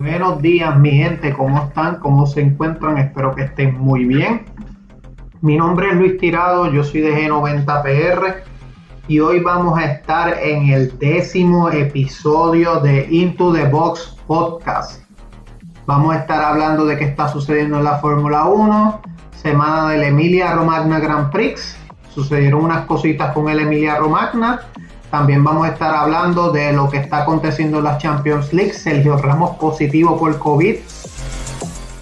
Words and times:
Buenos 0.00 0.40
días 0.40 0.78
mi 0.78 0.92
gente, 0.92 1.32
¿cómo 1.32 1.58
están? 1.58 1.96
¿Cómo 1.96 2.24
se 2.24 2.40
encuentran? 2.40 2.98
Espero 2.98 3.34
que 3.34 3.42
estén 3.42 3.76
muy 3.78 4.04
bien. 4.04 4.44
Mi 5.40 5.56
nombre 5.56 5.88
es 5.88 5.96
Luis 5.96 6.18
Tirado, 6.18 6.70
yo 6.72 6.84
soy 6.84 7.00
de 7.00 7.28
G90PR 7.28 8.36
y 9.08 9.18
hoy 9.18 9.40
vamos 9.40 9.76
a 9.76 9.86
estar 9.86 10.38
en 10.40 10.68
el 10.68 10.96
décimo 11.00 11.70
episodio 11.70 12.78
de 12.78 13.08
Into 13.10 13.52
the 13.52 13.64
Box 13.64 14.16
Podcast. 14.28 15.02
Vamos 15.86 16.14
a 16.14 16.20
estar 16.20 16.44
hablando 16.44 16.86
de 16.86 16.96
qué 16.96 17.04
está 17.04 17.26
sucediendo 17.26 17.78
en 17.78 17.84
la 17.84 17.98
Fórmula 17.98 18.44
1, 18.44 19.00
semana 19.34 19.90
del 19.90 20.04
Emilia 20.04 20.52
Romagna 20.52 21.00
Grand 21.00 21.32
Prix. 21.32 21.76
Sucedieron 22.14 22.62
unas 22.62 22.86
cositas 22.86 23.32
con 23.32 23.48
el 23.48 23.58
Emilia 23.58 23.96
Romagna 23.96 24.60
también 25.10 25.42
vamos 25.42 25.66
a 25.66 25.70
estar 25.70 25.94
hablando 25.94 26.50
de 26.52 26.72
lo 26.72 26.90
que 26.90 26.98
está 26.98 27.22
aconteciendo 27.22 27.78
en 27.78 27.84
la 27.84 27.98
Champions 27.98 28.52
League. 28.52 28.74
Sergio 28.74 29.16
Ramos 29.16 29.56
positivo 29.56 30.18
por 30.18 30.38
COVID. 30.38 30.76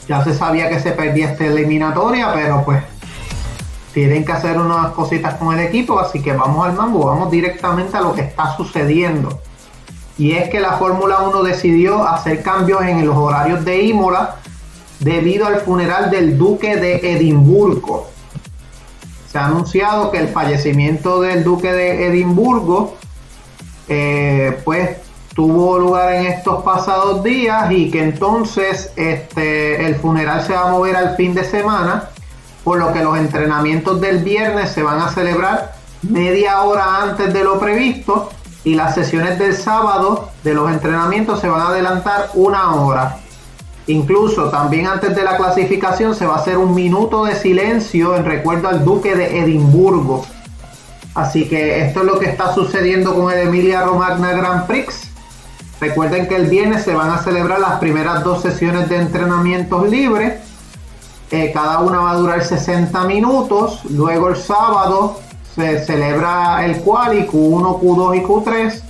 Ya 0.08 0.24
se 0.24 0.34
sabía 0.34 0.68
que 0.68 0.80
se 0.80 0.92
perdía 0.92 1.32
esta 1.32 1.46
eliminatoria, 1.46 2.32
pero 2.34 2.64
pues 2.64 2.82
tienen 3.92 4.24
que 4.24 4.32
hacer 4.32 4.58
unas 4.58 4.88
cositas 4.92 5.34
con 5.34 5.58
el 5.58 5.64
equipo, 5.64 5.98
así 5.98 6.20
que 6.20 6.32
vamos 6.32 6.66
al 6.66 6.74
mambo, 6.74 7.06
vamos 7.06 7.30
directamente 7.30 7.96
a 7.96 8.00
lo 8.00 8.12
que 8.14 8.22
está 8.22 8.56
sucediendo. 8.56 9.40
Y 10.18 10.32
es 10.32 10.48
que 10.48 10.60
la 10.60 10.72
Fórmula 10.72 11.22
1 11.22 11.42
decidió 11.42 12.06
hacer 12.06 12.42
cambios 12.42 12.82
en 12.82 13.06
los 13.06 13.16
horarios 13.16 13.64
de 13.64 13.82
Imola 13.82 14.36
debido 15.00 15.46
al 15.46 15.60
funeral 15.60 16.10
del 16.10 16.38
duque 16.38 16.76
de 16.76 16.96
Edimburgo 17.12 18.15
se 19.36 19.40
ha 19.40 19.46
anunciado 19.48 20.10
que 20.10 20.18
el 20.18 20.28
fallecimiento 20.28 21.20
del 21.20 21.44
duque 21.44 21.70
de 21.70 22.06
Edimburgo 22.06 22.96
eh, 23.86 24.62
pues 24.64 24.96
tuvo 25.34 25.78
lugar 25.78 26.14
en 26.14 26.24
estos 26.24 26.62
pasados 26.62 27.22
días 27.22 27.70
y 27.70 27.90
que 27.90 28.02
entonces 28.02 28.94
este, 28.96 29.84
el 29.84 29.96
funeral 29.96 30.42
se 30.46 30.54
va 30.54 30.68
a 30.68 30.70
mover 30.70 30.96
al 30.96 31.16
fin 31.16 31.34
de 31.34 31.44
semana, 31.44 32.08
por 32.64 32.78
lo 32.78 32.94
que 32.94 33.02
los 33.02 33.18
entrenamientos 33.18 34.00
del 34.00 34.24
viernes 34.24 34.70
se 34.70 34.82
van 34.82 35.02
a 35.02 35.10
celebrar 35.10 35.74
media 36.00 36.62
hora 36.62 37.02
antes 37.02 37.30
de 37.34 37.44
lo 37.44 37.60
previsto 37.60 38.30
y 38.64 38.74
las 38.74 38.94
sesiones 38.94 39.38
del 39.38 39.54
sábado 39.54 40.30
de 40.44 40.54
los 40.54 40.72
entrenamientos 40.72 41.40
se 41.40 41.48
van 41.48 41.60
a 41.60 41.68
adelantar 41.68 42.30
una 42.32 42.74
hora. 42.74 43.18
Incluso 43.88 44.50
también 44.50 44.86
antes 44.86 45.14
de 45.14 45.22
la 45.22 45.36
clasificación 45.36 46.14
se 46.14 46.26
va 46.26 46.34
a 46.34 46.38
hacer 46.38 46.58
un 46.58 46.74
minuto 46.74 47.24
de 47.24 47.36
silencio 47.36 48.16
en 48.16 48.24
recuerdo 48.24 48.68
al 48.68 48.84
duque 48.84 49.14
de 49.14 49.40
Edimburgo. 49.40 50.26
Así 51.14 51.48
que 51.48 51.82
esto 51.82 52.00
es 52.00 52.06
lo 52.06 52.18
que 52.18 52.26
está 52.26 52.52
sucediendo 52.52 53.14
con 53.14 53.32
el 53.32 53.46
Emilia 53.46 53.82
Romagna 53.82 54.32
Grand 54.32 54.66
Prix. 54.66 55.08
Recuerden 55.80 56.26
que 56.26 56.36
el 56.36 56.46
viernes 56.46 56.82
se 56.82 56.94
van 56.94 57.10
a 57.10 57.18
celebrar 57.18 57.60
las 57.60 57.78
primeras 57.78 58.24
dos 58.24 58.42
sesiones 58.42 58.88
de 58.88 58.96
entrenamientos 58.96 59.88
libres. 59.88 60.40
Eh, 61.30 61.52
cada 61.54 61.80
una 61.80 62.00
va 62.00 62.10
a 62.10 62.16
durar 62.16 62.44
60 62.44 63.04
minutos. 63.04 63.80
Luego 63.90 64.28
el 64.28 64.36
sábado 64.36 65.20
se 65.54 65.84
celebra 65.84 66.64
el 66.66 66.80
quali 66.80 67.26
Q1, 67.26 67.80
Q2 67.80 68.16
y 68.16 68.20
Q3. 68.24 68.82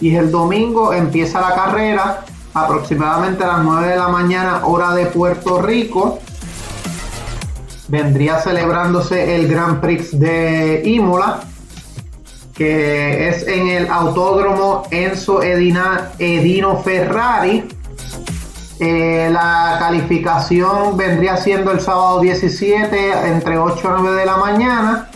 Y 0.00 0.14
el 0.14 0.30
domingo 0.30 0.92
empieza 0.92 1.40
la 1.40 1.54
carrera 1.54 2.24
aproximadamente 2.54 3.42
a 3.42 3.48
las 3.48 3.64
9 3.64 3.88
de 3.88 3.96
la 3.96 4.08
mañana, 4.08 4.60
hora 4.64 4.94
de 4.94 5.06
Puerto 5.06 5.60
Rico. 5.60 6.20
Vendría 7.88 8.38
celebrándose 8.40 9.34
el 9.34 9.48
Grand 9.48 9.80
Prix 9.80 10.18
de 10.18 10.82
Imola, 10.84 11.40
que 12.54 13.28
es 13.28 13.46
en 13.46 13.68
el 13.68 13.88
Autódromo 13.88 14.84
Enzo 14.90 15.42
Edina, 15.42 16.12
Edino 16.18 16.78
Ferrari. 16.78 17.68
Eh, 18.80 19.28
la 19.32 19.76
calificación 19.78 20.96
vendría 20.96 21.36
siendo 21.36 21.72
el 21.72 21.80
sábado 21.80 22.20
17 22.20 23.28
entre 23.28 23.58
8 23.58 23.88
a 23.88 23.96
9 23.98 24.16
de 24.16 24.26
la 24.26 24.36
mañana. 24.36 25.08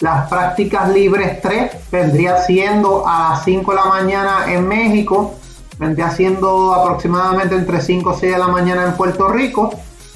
Las 0.00 0.28
prácticas 0.28 0.90
libres 0.90 1.40
3 1.40 1.90
vendría 1.90 2.42
siendo 2.42 3.06
a 3.06 3.30
las 3.30 3.44
5 3.44 3.70
de 3.70 3.76
la 3.76 3.84
mañana 3.86 4.52
en 4.52 4.68
México 4.68 5.34
vendría 5.78 6.10
siendo 6.10 6.74
aproximadamente 6.74 7.54
entre 7.54 7.80
5 7.80 8.10
o 8.10 8.14
6 8.14 8.32
de 8.32 8.38
la 8.38 8.48
mañana 8.48 8.84
en 8.84 8.92
Puerto 8.94 9.28
Rico. 9.28 9.70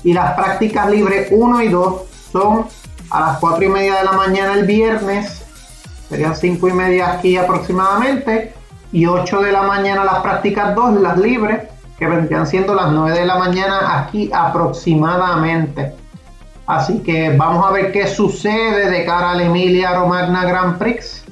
Y 0.04 0.12
las 0.12 0.34
prácticas 0.34 0.88
libres 0.90 1.28
1 1.30 1.62
y 1.62 1.68
2 1.68 2.02
son 2.32 2.66
a 3.10 3.20
las 3.20 3.38
4 3.38 3.64
y 3.64 3.68
media 3.68 3.96
de 3.96 4.04
la 4.04 4.12
mañana 4.12 4.54
el 4.54 4.64
viernes, 4.64 5.42
serían 6.08 6.36
5 6.36 6.68
y 6.68 6.72
media 6.72 7.12
aquí 7.12 7.36
aproximadamente. 7.36 8.54
Y 8.92 9.06
8 9.06 9.40
de 9.42 9.52
la 9.52 9.62
mañana 9.62 10.04
las 10.04 10.20
prácticas 10.20 10.74
2, 10.74 11.00
las 11.00 11.18
libres, 11.18 11.68
que 11.98 12.06
vendrían 12.06 12.46
siendo 12.46 12.74
las 12.74 12.92
9 12.92 13.18
de 13.18 13.26
la 13.26 13.38
mañana 13.38 13.98
aquí 13.98 14.30
aproximadamente. 14.32 15.94
Así 16.66 17.00
que 17.00 17.34
vamos 17.36 17.66
a 17.66 17.70
ver 17.70 17.92
qué 17.92 18.06
sucede 18.06 18.90
de 18.90 19.04
cara 19.04 19.30
al 19.30 19.40
Emilia 19.40 19.94
Romagna 19.94 20.44
Grand 20.44 20.78
Prix. 20.78 21.24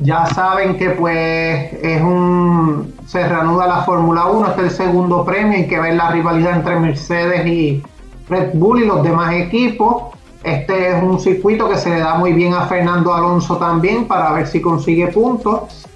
Ya 0.00 0.26
saben 0.26 0.76
que 0.76 0.90
pues 0.90 1.72
es 1.82 2.00
un 2.00 2.94
se 3.06 3.26
reanuda 3.26 3.66
la 3.66 3.82
Fórmula 3.84 4.26
1, 4.26 4.48
este 4.48 4.66
es 4.66 4.72
el 4.72 4.86
segundo 4.86 5.24
premio, 5.24 5.58
hay 5.58 5.66
que 5.66 5.80
ver 5.80 5.94
la 5.94 6.10
rivalidad 6.10 6.56
entre 6.56 6.78
Mercedes 6.78 7.46
y 7.46 7.82
Red 8.28 8.50
Bull 8.54 8.82
y 8.82 8.86
los 8.86 9.02
demás 9.02 9.32
equipos. 9.32 10.14
Este 10.44 10.90
es 10.90 11.02
un 11.02 11.18
circuito 11.18 11.68
que 11.68 11.76
se 11.78 11.90
le 11.90 11.98
da 11.98 12.14
muy 12.14 12.32
bien 12.32 12.54
a 12.54 12.66
Fernando 12.66 13.12
Alonso 13.12 13.56
también 13.56 14.06
para 14.06 14.30
ver 14.32 14.46
si 14.46 14.60
consigue 14.60 15.08
puntos. 15.08 15.86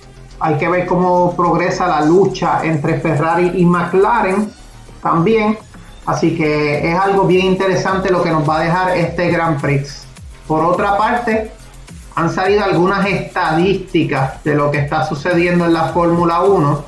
Hay 0.40 0.56
que 0.56 0.68
ver 0.68 0.86
cómo 0.86 1.36
progresa 1.36 1.86
la 1.86 2.00
lucha 2.00 2.64
entre 2.64 2.98
Ferrari 2.98 3.52
y 3.54 3.64
McLaren 3.64 4.50
también. 5.00 5.58
Así 6.06 6.36
que 6.36 6.90
es 6.90 6.98
algo 6.98 7.24
bien 7.24 7.46
interesante 7.46 8.10
lo 8.10 8.22
que 8.22 8.30
nos 8.30 8.48
va 8.48 8.56
a 8.56 8.60
dejar 8.64 8.96
este 8.96 9.30
Grand 9.30 9.60
Prix. 9.60 10.04
Por 10.48 10.64
otra 10.64 10.96
parte, 10.98 11.52
han 12.14 12.32
salido 12.32 12.64
algunas 12.64 13.06
estadísticas 13.06 14.42
de 14.44 14.54
lo 14.54 14.70
que 14.70 14.78
está 14.78 15.04
sucediendo 15.06 15.66
en 15.66 15.72
la 15.72 15.88
Fórmula 15.88 16.42
1 16.42 16.84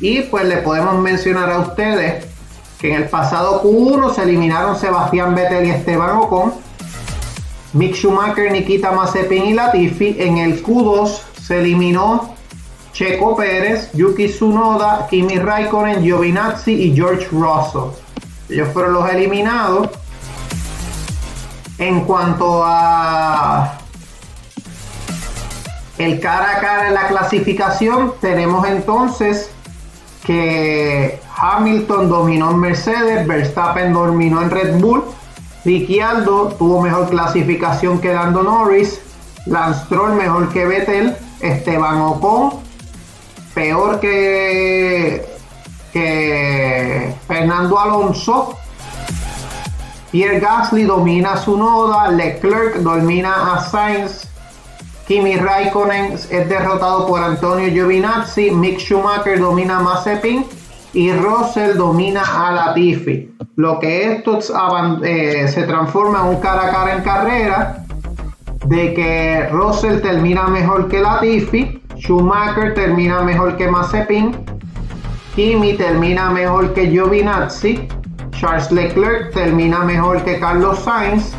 y 0.00 0.22
pues 0.22 0.44
le 0.44 0.58
podemos 0.58 0.98
mencionar 0.98 1.50
a 1.50 1.60
ustedes 1.60 2.26
que 2.78 2.92
en 2.92 3.02
el 3.02 3.08
pasado 3.08 3.62
Q1 3.62 4.14
se 4.14 4.22
eliminaron 4.22 4.76
Sebastián 4.76 5.34
Vettel 5.34 5.66
y 5.66 5.70
Esteban 5.70 6.16
Ocon, 6.16 6.52
Mick 7.72 7.94
Schumacher, 7.94 8.52
Nikita 8.52 8.92
Mazepin 8.92 9.46
y 9.46 9.54
Latifi. 9.54 10.16
En 10.18 10.38
el 10.38 10.62
Q2 10.62 11.20
se 11.40 11.60
eliminó 11.60 12.34
Checo 12.92 13.36
Pérez, 13.36 13.90
Yuki 13.94 14.28
Tsunoda, 14.28 15.06
Kimi 15.08 15.38
Raikkonen, 15.38 16.02
Giovinazzi 16.02 16.72
y 16.72 16.94
George 16.94 17.28
Russell. 17.32 17.98
Ellos 18.48 18.68
fueron 18.72 18.94
los 18.94 19.08
eliminados. 19.10 19.88
En 21.78 22.04
cuanto 22.04 22.62
a 22.64 23.75
el 25.98 26.20
cara 26.20 26.56
a 26.56 26.60
cara 26.60 26.88
en 26.88 26.94
la 26.94 27.08
clasificación, 27.08 28.14
tenemos 28.20 28.66
entonces 28.66 29.50
que 30.24 31.20
Hamilton 31.36 32.08
dominó 32.08 32.50
en 32.50 32.58
Mercedes, 32.58 33.26
Verstappen 33.26 33.92
dominó 33.92 34.42
en 34.42 34.50
Red 34.50 34.80
Bull, 34.80 35.04
Ricciardo 35.64 36.48
tuvo 36.58 36.80
mejor 36.80 37.08
clasificación 37.08 38.00
que 38.00 38.10
Dando 38.12 38.42
Norris, 38.42 39.00
Lance 39.46 39.84
mejor 39.94 40.52
que 40.52 40.66
Vettel, 40.66 41.16
Esteban 41.40 42.00
Ocon 42.00 42.66
peor 43.56 43.98
que, 44.00 45.24
Fernando 47.26 47.78
Alonso, 47.78 48.54
Pierre 50.12 50.40
Gasly 50.40 50.84
domina 50.84 51.32
a 51.32 51.46
noda, 51.46 52.10
Leclerc 52.10 52.76
domina 52.80 53.54
a 53.54 53.62
Sainz, 53.62 54.28
Kimi 55.06 55.36
Raikkonen 55.36 56.14
es 56.14 56.48
derrotado 56.48 57.06
por 57.06 57.22
Antonio 57.22 57.70
Giovinazzi, 57.70 58.50
Mick 58.50 58.80
Schumacher 58.80 59.38
domina 59.38 59.78
a 59.78 59.80
Mazepin 59.80 60.44
y 60.94 61.12
Russell 61.12 61.76
domina 61.76 62.22
a 62.24 62.50
Latifi. 62.50 63.30
Lo 63.54 63.78
que 63.78 64.14
esto 64.14 64.40
eh, 65.04 65.46
se 65.46 65.62
transforma 65.62 66.22
en 66.22 66.26
un 66.34 66.40
cara 66.40 66.66
a 66.66 66.70
cara 66.72 66.96
en 66.96 67.02
carrera 67.04 67.84
de 68.66 68.94
que 68.94 69.48
Russell 69.52 70.00
termina 70.00 70.48
mejor 70.48 70.88
que 70.88 71.00
Latifi, 71.00 71.80
Schumacher 71.98 72.74
termina 72.74 73.20
mejor 73.20 73.56
que 73.56 73.68
Mazepin, 73.68 74.36
Kimi 75.36 75.74
termina 75.74 76.30
mejor 76.30 76.74
que 76.74 76.90
Giovinazzi, 76.90 77.86
Charles 78.32 78.72
Leclerc 78.72 79.32
termina 79.32 79.84
mejor 79.84 80.24
que 80.24 80.40
Carlos 80.40 80.80
Sainz. 80.80 81.32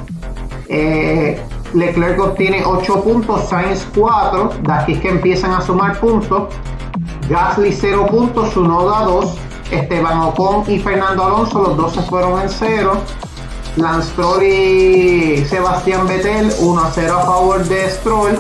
Eh, 0.69 1.41
Leclerc 1.73 2.19
obtiene 2.19 2.63
8 2.65 3.03
puntos, 3.03 3.49
Sainz 3.49 3.85
4. 3.95 4.51
De 4.61 4.73
aquí 4.73 4.93
es 4.93 4.99
que 4.99 5.09
empiezan 5.09 5.51
a 5.51 5.61
sumar 5.61 5.99
puntos. 5.99 6.53
Gasly 7.29 7.71
0 7.71 8.07
puntos, 8.07 8.53
Sunoda 8.53 9.03
2. 9.03 9.37
Esteban 9.71 10.19
Ocon 10.21 10.63
y 10.71 10.79
Fernando 10.79 11.25
Alonso, 11.25 11.61
los 11.61 11.77
dos 11.77 11.93
se 11.93 12.01
fueron 12.03 12.41
en 12.41 12.49
0. 12.49 12.93
Lance 13.75 14.09
Stroll 14.09 14.43
y 14.43 15.45
Sebastián 15.45 16.07
Vettel 16.07 16.51
1 16.59 16.81
a 16.81 16.91
0 16.91 17.17
a 17.19 17.25
favor 17.25 17.63
de 17.65 17.89
Stroll. 17.89 18.39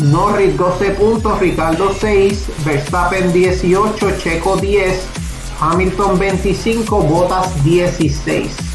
Norris 0.00 0.56
12 0.56 0.90
puntos, 0.90 1.38
Ricardo 1.38 1.94
6, 1.94 2.48
Verstappen 2.64 3.32
18, 3.32 4.18
Checo 4.18 4.56
10, 4.56 5.06
Hamilton 5.60 6.18
25, 6.18 7.00
Bottas 7.02 7.64
16. 7.64 8.73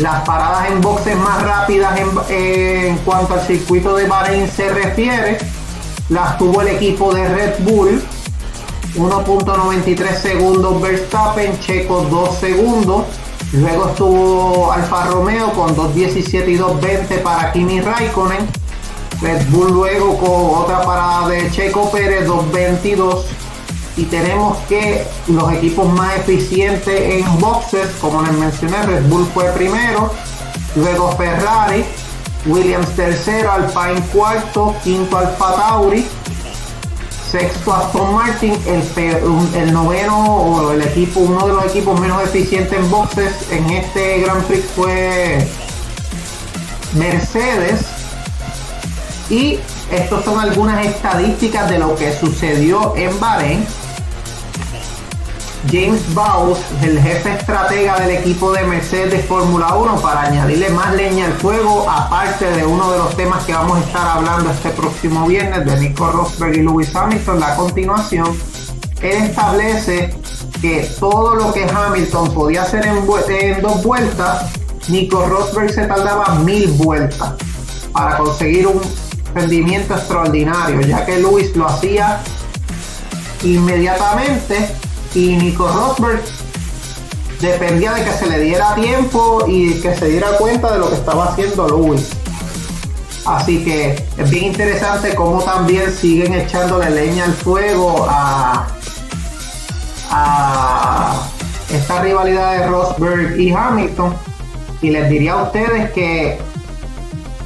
Las 0.00 0.22
paradas 0.22 0.70
en 0.70 0.80
boxes 0.80 1.14
más 1.14 1.42
rápidas 1.42 2.00
en, 2.30 2.96
cuanto 3.04 3.34
al 3.34 3.46
circuito 3.46 3.94
de 3.96 4.06
Bahrein 4.06 4.48
se 4.50 4.70
refiere, 4.70 5.36
las 6.08 6.38
tuvo 6.38 6.62
el 6.62 6.68
equipo 6.68 7.12
de 7.12 7.28
Red 7.28 7.56
Bull. 7.58 8.02
1.93 8.96 10.14
segundos 10.14 10.80
Verstappen, 10.80 11.60
Checo 11.60 12.00
2 12.10 12.34
segundos. 12.34 13.04
Luego 13.52 13.90
estuvo 13.90 14.72
Alfa 14.72 15.04
Romeo 15.08 15.52
con 15.52 15.76
2.17 15.76 16.48
y 16.48 16.56
2.20 16.56 17.22
para 17.22 17.52
Kimi 17.52 17.82
Raikkonen. 17.82 18.48
Red 19.20 19.50
Bull 19.50 19.70
luego 19.70 20.16
con 20.16 20.62
otra 20.64 20.80
parada 20.80 21.28
de 21.28 21.50
Checo 21.50 21.90
Pérez 21.90 22.26
2.22 22.26 23.24
y 23.96 24.04
tenemos 24.04 24.58
que 24.68 25.04
los 25.28 25.52
equipos 25.52 25.92
más 25.92 26.16
eficientes 26.16 27.00
en 27.00 27.38
boxes, 27.38 27.88
como 28.00 28.22
les 28.22 28.32
mencioné, 28.32 28.82
Red 28.82 29.04
Bull 29.08 29.26
fue 29.34 29.44
primero, 29.52 30.12
luego 30.76 31.12
Ferrari, 31.16 31.84
Williams 32.46 32.90
tercero, 32.96 33.52
Alpine 33.52 34.00
cuarto, 34.12 34.74
quinto 34.82 35.18
Alfa 35.18 35.54
Tauri, 35.54 36.06
sexto 37.30 37.72
Aston 37.72 38.14
Martin, 38.14 38.56
el, 38.66 39.72
noveno 39.72 40.24
o 40.24 40.72
el 40.72 40.82
equipo, 40.82 41.20
uno 41.20 41.46
de 41.46 41.52
los 41.52 41.64
equipos 41.66 42.00
menos 42.00 42.22
eficientes 42.24 42.72
en 42.78 42.90
boxes 42.90 43.34
en 43.50 43.70
este 43.70 44.20
Grand 44.20 44.42
Prix 44.44 44.64
fue 44.74 45.46
Mercedes. 46.94 47.82
Y 49.28 49.60
estas 49.92 50.24
son 50.24 50.40
algunas 50.40 50.84
estadísticas 50.84 51.70
de 51.70 51.78
lo 51.78 51.94
que 51.94 52.12
sucedió 52.12 52.94
en 52.96 53.18
Bahrein. 53.20 53.64
James 55.68 56.02
Bowles, 56.14 56.58
el 56.82 56.98
jefe 57.00 57.34
estratega 57.34 58.00
del 58.00 58.10
equipo 58.16 58.50
de 58.52 58.64
Mercedes 58.64 59.10
de 59.10 59.18
Fórmula 59.18 59.74
1, 59.76 60.00
para 60.00 60.22
añadirle 60.22 60.70
más 60.70 60.94
leña 60.94 61.26
al 61.26 61.34
fuego, 61.34 61.88
aparte 61.88 62.50
de 62.50 62.64
uno 62.64 62.90
de 62.90 62.98
los 62.98 63.14
temas 63.16 63.44
que 63.44 63.52
vamos 63.52 63.78
a 63.78 63.80
estar 63.80 64.08
hablando 64.08 64.50
este 64.50 64.70
próximo 64.70 65.26
viernes 65.26 65.64
de 65.66 65.78
Nico 65.78 66.10
Rosberg 66.10 66.56
y 66.56 66.62
Lewis 66.62 66.94
Hamilton, 66.94 67.40
la 67.40 67.54
continuación, 67.56 68.36
él 69.02 69.22
establece 69.22 70.14
que 70.62 70.90
todo 70.98 71.34
lo 71.34 71.52
que 71.52 71.64
Hamilton 71.64 72.32
podía 72.32 72.62
hacer 72.62 72.86
en, 72.86 73.04
en 73.28 73.62
dos 73.62 73.82
vueltas, 73.82 74.46
Nico 74.88 75.26
Rosberg 75.26 75.70
se 75.72 75.86
tardaba 75.86 76.36
mil 76.36 76.68
vueltas 76.72 77.34
para 77.92 78.16
conseguir 78.16 78.66
un 78.66 78.80
rendimiento 79.34 79.94
extraordinario, 79.94 80.80
ya 80.80 81.04
que 81.04 81.18
Lewis 81.18 81.54
lo 81.54 81.66
hacía 81.66 82.20
inmediatamente 83.42 84.79
y 85.14 85.36
Nico 85.36 85.66
Rosberg 85.68 86.22
dependía 87.40 87.94
de 87.94 88.04
que 88.04 88.12
se 88.12 88.26
le 88.26 88.38
diera 88.40 88.74
tiempo 88.74 89.44
y 89.46 89.80
que 89.80 89.94
se 89.94 90.08
diera 90.08 90.36
cuenta 90.38 90.72
de 90.72 90.78
lo 90.78 90.88
que 90.88 90.96
estaba 90.96 91.26
haciendo 91.26 91.66
Lewis. 91.66 92.10
Así 93.26 93.64
que 93.64 94.04
es 94.16 94.30
bien 94.30 94.46
interesante 94.46 95.14
cómo 95.14 95.42
también 95.42 95.90
siguen 95.92 96.34
echándole 96.34 96.90
leña 96.90 97.24
al 97.24 97.32
fuego 97.32 98.06
a, 98.08 98.66
esta 101.72 102.02
rivalidad 102.02 102.58
de 102.58 102.66
Rosberg 102.66 103.38
y 103.38 103.52
Hamilton. 103.52 104.14
Y 104.82 104.90
les 104.90 105.08
diría 105.08 105.34
a 105.34 105.42
ustedes 105.44 105.90
que 105.92 106.38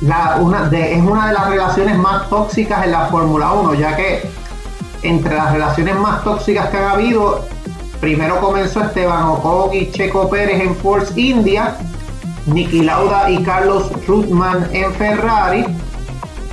una 0.01 0.71
es 0.73 1.03
una 1.03 1.29
de 1.29 1.33
las 1.35 1.49
relaciones 1.49 1.99
más 1.99 2.29
tóxicas 2.29 2.85
en 2.85 2.93
la 2.93 3.07
Fórmula 3.07 3.53
1, 3.53 3.75
ya 3.75 3.97
que 3.97 4.29
entre 5.03 5.35
las 5.35 5.53
relaciones 5.53 5.97
más 5.97 6.25
tóxicas 6.25 6.69
que 6.69 6.79
han 6.79 6.89
habido 6.89 7.47
Primero 8.05 8.39
comenzó 8.39 8.83
Esteban 8.83 9.23
Ocon 9.23 9.73
y 9.73 9.91
Checo 9.91 10.29
Pérez 10.29 10.61
en 10.61 10.77
Force 10.77 11.19
India, 11.19 11.75
Niki 12.45 12.83
Lauda 12.83 13.31
y 13.31 13.43
Carlos 13.43 13.91
Rutman 14.07 14.69
en 14.75 14.93
Ferrari, 14.93 15.65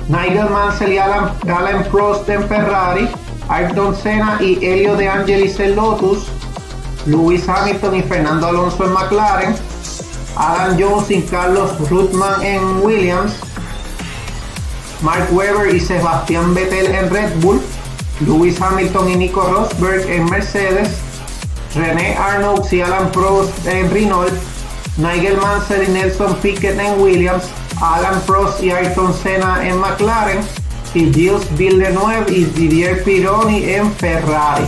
Nigel 0.08 0.48
Mansell 0.48 0.94
y 0.94 0.96
Alan, 0.96 1.30
Prost 1.90 2.26
en 2.30 2.48
Ferrari, 2.48 3.06
Ayrton 3.50 3.94
Senna 3.94 4.38
y 4.40 4.64
Helio 4.64 4.96
De 4.96 5.06
Angelis 5.06 5.60
en 5.60 5.76
Lotus, 5.76 6.26
Lewis 7.04 7.46
Hamilton 7.46 7.96
y 7.96 8.02
Fernando 8.02 8.46
Alonso 8.46 8.86
en 8.86 8.92
McLaren, 8.94 9.54
Alan 10.36 10.80
Jones 10.80 11.10
y 11.10 11.20
Carlos 11.20 11.72
Rutman 11.90 12.42
en 12.42 12.80
Williams, 12.82 13.34
Mark 15.02 15.28
Webber 15.30 15.74
y 15.74 15.80
Sebastián 15.80 16.54
Vettel 16.54 16.86
en 16.86 17.10
Red 17.10 17.42
Bull, 17.42 17.60
Lewis 18.20 18.58
Hamilton 18.58 19.10
y 19.10 19.16
Nico 19.16 19.42
Rosberg 19.42 20.08
en 20.08 20.24
Mercedes, 20.30 21.11
René 21.74 22.16
Arnold 22.16 22.70
y 22.72 22.80
Alan 22.82 23.10
Prost 23.10 23.66
en 23.66 23.90
Renault, 23.90 24.32
Nigel 24.98 25.38
Mansell 25.38 25.88
y 25.88 25.92
Nelson 25.92 26.36
Piquet 26.36 26.78
en 26.78 27.00
Williams, 27.00 27.44
Alan 27.80 28.20
Prost 28.26 28.62
y 28.62 28.70
Ayrton 28.70 29.14
Senna 29.14 29.66
en 29.66 29.78
McLaren 29.78 30.40
y 30.94 31.12
Gilles 31.12 31.56
Villeneuve 31.56 32.30
y 32.30 32.44
Didier 32.44 33.02
Pironi 33.02 33.64
en 33.64 33.90
Ferrari. 33.94 34.64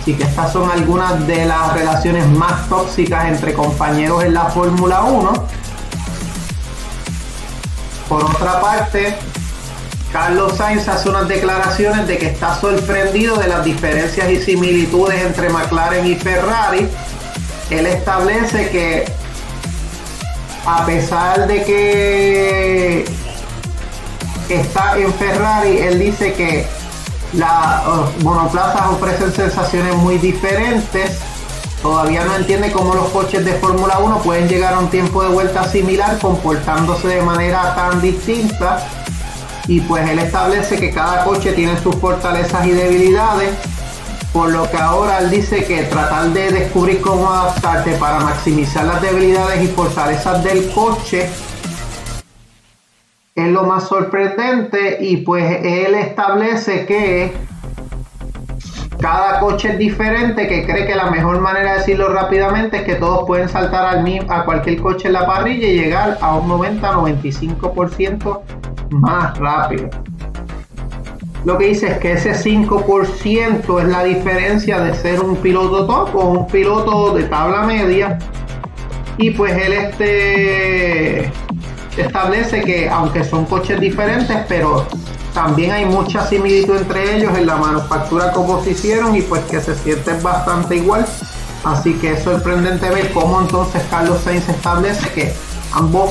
Así 0.00 0.14
que 0.14 0.22
estas 0.22 0.52
son 0.52 0.70
algunas 0.70 1.26
de 1.26 1.44
las 1.44 1.72
relaciones 1.74 2.26
más 2.28 2.68
tóxicas 2.68 3.26
entre 3.26 3.52
compañeros 3.52 4.24
en 4.24 4.34
la 4.34 4.44
Fórmula 4.46 5.02
1. 5.04 5.32
Por 8.08 8.24
otra 8.24 8.60
parte, 8.60 9.16
Carlos 10.12 10.58
Sainz 10.58 10.86
hace 10.88 11.08
unas 11.08 11.26
declaraciones 11.26 12.06
de 12.06 12.18
que 12.18 12.26
está 12.26 12.54
sorprendido 12.60 13.36
de 13.36 13.48
las 13.48 13.64
diferencias 13.64 14.30
y 14.30 14.36
similitudes 14.42 15.22
entre 15.22 15.48
McLaren 15.48 16.06
y 16.06 16.16
Ferrari. 16.16 16.86
Él 17.70 17.86
establece 17.86 18.68
que 18.68 19.06
a 20.66 20.84
pesar 20.84 21.46
de 21.46 21.64
que 21.64 23.04
está 24.50 24.98
en 24.98 25.14
Ferrari, 25.14 25.78
él 25.78 25.98
dice 25.98 26.34
que 26.34 26.66
las 27.32 27.82
monoplazas 28.22 28.88
ofrecen 28.88 29.32
sensaciones 29.32 29.96
muy 29.96 30.18
diferentes. 30.18 31.20
Todavía 31.80 32.22
no 32.26 32.36
entiende 32.36 32.70
cómo 32.70 32.94
los 32.94 33.08
coches 33.08 33.46
de 33.46 33.54
Fórmula 33.54 33.98
1 33.98 34.18
pueden 34.18 34.46
llegar 34.46 34.74
a 34.74 34.78
un 34.78 34.90
tiempo 34.90 35.22
de 35.22 35.30
vuelta 35.30 35.66
similar 35.66 36.18
comportándose 36.18 37.08
de 37.08 37.22
manera 37.22 37.74
tan 37.74 38.02
distinta 38.02 38.86
y 39.68 39.80
pues 39.80 40.08
él 40.08 40.18
establece 40.18 40.78
que 40.78 40.90
cada 40.90 41.24
coche 41.24 41.52
tiene 41.52 41.78
sus 41.78 41.94
fortalezas 41.96 42.66
y 42.66 42.70
debilidades, 42.70 43.50
por 44.32 44.50
lo 44.50 44.70
que 44.70 44.76
ahora 44.76 45.18
él 45.18 45.30
dice 45.30 45.64
que 45.64 45.82
tratar 45.84 46.30
de 46.30 46.50
descubrir 46.50 47.00
cómo 47.00 47.30
adaptarte 47.30 47.92
para 47.92 48.20
maximizar 48.20 48.84
las 48.84 49.00
debilidades 49.02 49.62
y 49.62 49.68
fortalezas 49.68 50.42
del 50.42 50.70
coche 50.72 51.28
es 53.34 53.48
lo 53.48 53.64
más 53.64 53.88
sorprendente 53.88 54.98
y 55.00 55.18
pues 55.18 55.64
él 55.64 55.94
establece 55.94 56.84
que 56.84 57.32
cada 59.00 59.40
coche 59.40 59.70
es 59.70 59.78
diferente, 59.78 60.46
que 60.46 60.64
cree 60.64 60.86
que 60.86 60.94
la 60.94 61.10
mejor 61.10 61.40
manera 61.40 61.72
de 61.72 61.78
decirlo 61.78 62.08
rápidamente 62.08 62.76
es 62.78 62.82
que 62.84 62.94
todos 62.94 63.26
pueden 63.26 63.48
saltar 63.48 63.84
al, 63.84 64.04
a 64.28 64.44
cualquier 64.44 64.80
coche 64.80 65.08
en 65.08 65.14
la 65.14 65.26
parrilla 65.26 65.66
y 65.66 65.80
llegar 65.80 66.18
a 66.20 66.36
un 66.36 66.48
90-95% 66.48 68.40
más 68.92 69.36
rápido. 69.38 69.90
Lo 71.44 71.58
que 71.58 71.66
dice 71.66 71.88
es 71.88 71.98
que 71.98 72.12
ese 72.12 72.32
5% 72.34 73.80
es 73.80 73.88
la 73.88 74.04
diferencia 74.04 74.78
de 74.78 74.94
ser 74.94 75.20
un 75.20 75.36
piloto 75.36 75.86
top 75.86 76.14
o 76.14 76.24
un 76.30 76.46
piloto 76.46 77.14
de 77.14 77.24
tabla 77.24 77.62
media. 77.62 78.18
Y 79.18 79.30
pues 79.32 79.52
él 79.56 79.72
este 79.72 81.32
establece 81.96 82.62
que 82.62 82.88
aunque 82.88 83.24
son 83.24 83.44
coches 83.44 83.80
diferentes, 83.80 84.36
pero 84.48 84.86
también 85.34 85.72
hay 85.72 85.84
mucha 85.84 86.26
similitud 86.26 86.76
entre 86.76 87.16
ellos 87.16 87.36
en 87.36 87.46
la 87.46 87.56
manufactura 87.56 88.32
como 88.32 88.62
se 88.62 88.70
hicieron 88.70 89.16
y 89.16 89.22
pues 89.22 89.42
que 89.44 89.60
se 89.60 89.74
sienten 89.74 90.22
bastante 90.22 90.76
igual. 90.76 91.04
Así 91.64 91.94
que 91.94 92.12
es 92.12 92.22
sorprendente 92.22 92.88
ver 92.88 93.12
cómo 93.12 93.40
entonces 93.40 93.82
Carlos 93.90 94.20
Sainz 94.22 94.48
establece 94.48 95.08
que 95.10 95.32
ambos, 95.72 96.10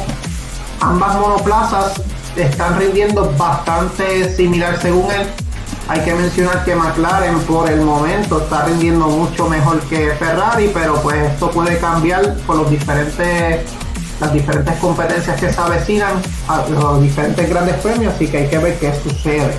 ambas 0.82 1.16
monoplazas 1.16 2.02
están 2.36 2.80
rindiendo 2.80 3.34
bastante 3.38 4.34
similar 4.36 4.80
según 4.82 5.12
él. 5.12 5.28
Hay 5.88 6.02
que 6.02 6.14
mencionar 6.14 6.64
que 6.64 6.76
McLaren 6.76 7.40
por 7.42 7.70
el 7.70 7.82
momento 7.82 8.42
está 8.42 8.66
rindiendo 8.66 9.08
mucho 9.08 9.50
mejor 9.50 9.80
que 9.82 10.12
Ferrari, 10.12 10.70
pero 10.74 11.02
pues 11.02 11.32
esto 11.32 11.52
puede 11.52 11.78
cambiar 11.80 12.36
por 12.48 12.58
los 12.58 12.70
diferentes 12.70 13.66
las 14.22 14.34
diferentes 14.34 14.76
competencias 14.76 15.40
que 15.40 15.52
se 15.52 15.60
avecinan 15.60 16.22
a 16.48 16.64
los 16.70 17.02
diferentes 17.02 17.50
grandes 17.50 17.76
premios, 17.78 18.14
así 18.14 18.28
que 18.28 18.38
hay 18.38 18.48
que 18.48 18.58
ver 18.60 18.78
qué 18.78 18.94
sucede. 19.04 19.52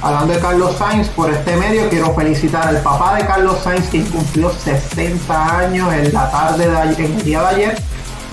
Hablando 0.00 0.34
de 0.34 0.38
Carlos 0.38 0.76
Sainz, 0.78 1.08
por 1.08 1.30
este 1.30 1.56
medio 1.56 1.88
quiero 1.88 2.14
felicitar 2.14 2.68
al 2.68 2.80
papá 2.82 3.16
de 3.16 3.26
Carlos 3.26 3.58
Sainz, 3.64 3.88
que 3.88 4.04
cumplió 4.04 4.52
60 4.52 5.58
años 5.58 5.92
en 5.92 6.12
la 6.12 6.30
tarde 6.30 6.70
de 6.70 7.04
en 7.04 7.12
el 7.14 7.24
día 7.24 7.40
de 7.40 7.46
ayer. 7.48 7.82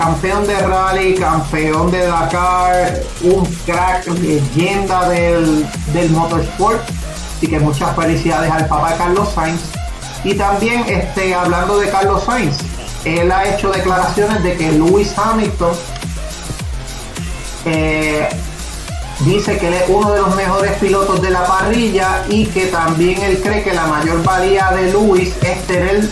Campeón 0.02 0.44
de 0.48 0.58
rally, 0.58 1.14
campeón 1.14 1.88
de 1.92 2.04
Dakar, 2.08 3.02
un 3.22 3.46
crack, 3.64 4.04
leyenda 4.08 5.08
del, 5.08 5.64
del 5.92 6.10
motorsport. 6.10 6.82
Así 7.36 7.46
que 7.46 7.60
muchas 7.60 7.94
felicidades 7.94 8.50
al 8.50 8.66
papá 8.66 8.96
Carlos 8.98 9.28
Sainz. 9.32 9.60
Y 10.24 10.34
también 10.34 10.84
este, 10.88 11.32
hablando 11.32 11.78
de 11.78 11.88
Carlos 11.88 12.24
Sainz, 12.24 12.58
él 13.04 13.30
ha 13.30 13.48
hecho 13.48 13.70
declaraciones 13.70 14.42
de 14.42 14.56
que 14.56 14.72
Lewis 14.72 15.16
Hamilton 15.16 15.76
eh, 17.66 18.28
dice 19.20 19.56
que 19.56 19.68
él 19.68 19.74
es 19.74 19.84
uno 19.86 20.10
de 20.10 20.20
los 20.20 20.34
mejores 20.34 20.72
pilotos 20.80 21.22
de 21.22 21.30
la 21.30 21.46
parrilla 21.46 22.24
y 22.28 22.46
que 22.46 22.66
también 22.66 23.22
él 23.22 23.40
cree 23.40 23.62
que 23.62 23.72
la 23.72 23.86
mayor 23.86 24.20
valía 24.24 24.72
de 24.72 24.90
Lewis 24.90 25.32
es 25.42 25.64
tener 25.68 26.08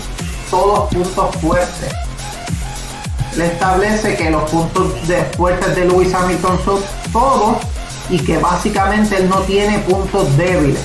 todos 0.48 0.94
puntos 0.94 1.34
fuertes. 1.38 2.09
Le 3.36 3.46
establece 3.46 4.16
que 4.16 4.30
los 4.30 4.50
puntos 4.50 5.06
de 5.06 5.24
fuertes 5.36 5.76
de 5.76 5.84
Lewis 5.84 6.12
Hamilton 6.12 6.58
son 6.64 6.82
todos 7.12 7.56
y 8.08 8.18
que 8.18 8.38
básicamente 8.38 9.16
él 9.16 9.28
no 9.28 9.40
tiene 9.40 9.78
puntos 9.80 10.36
débiles. 10.36 10.80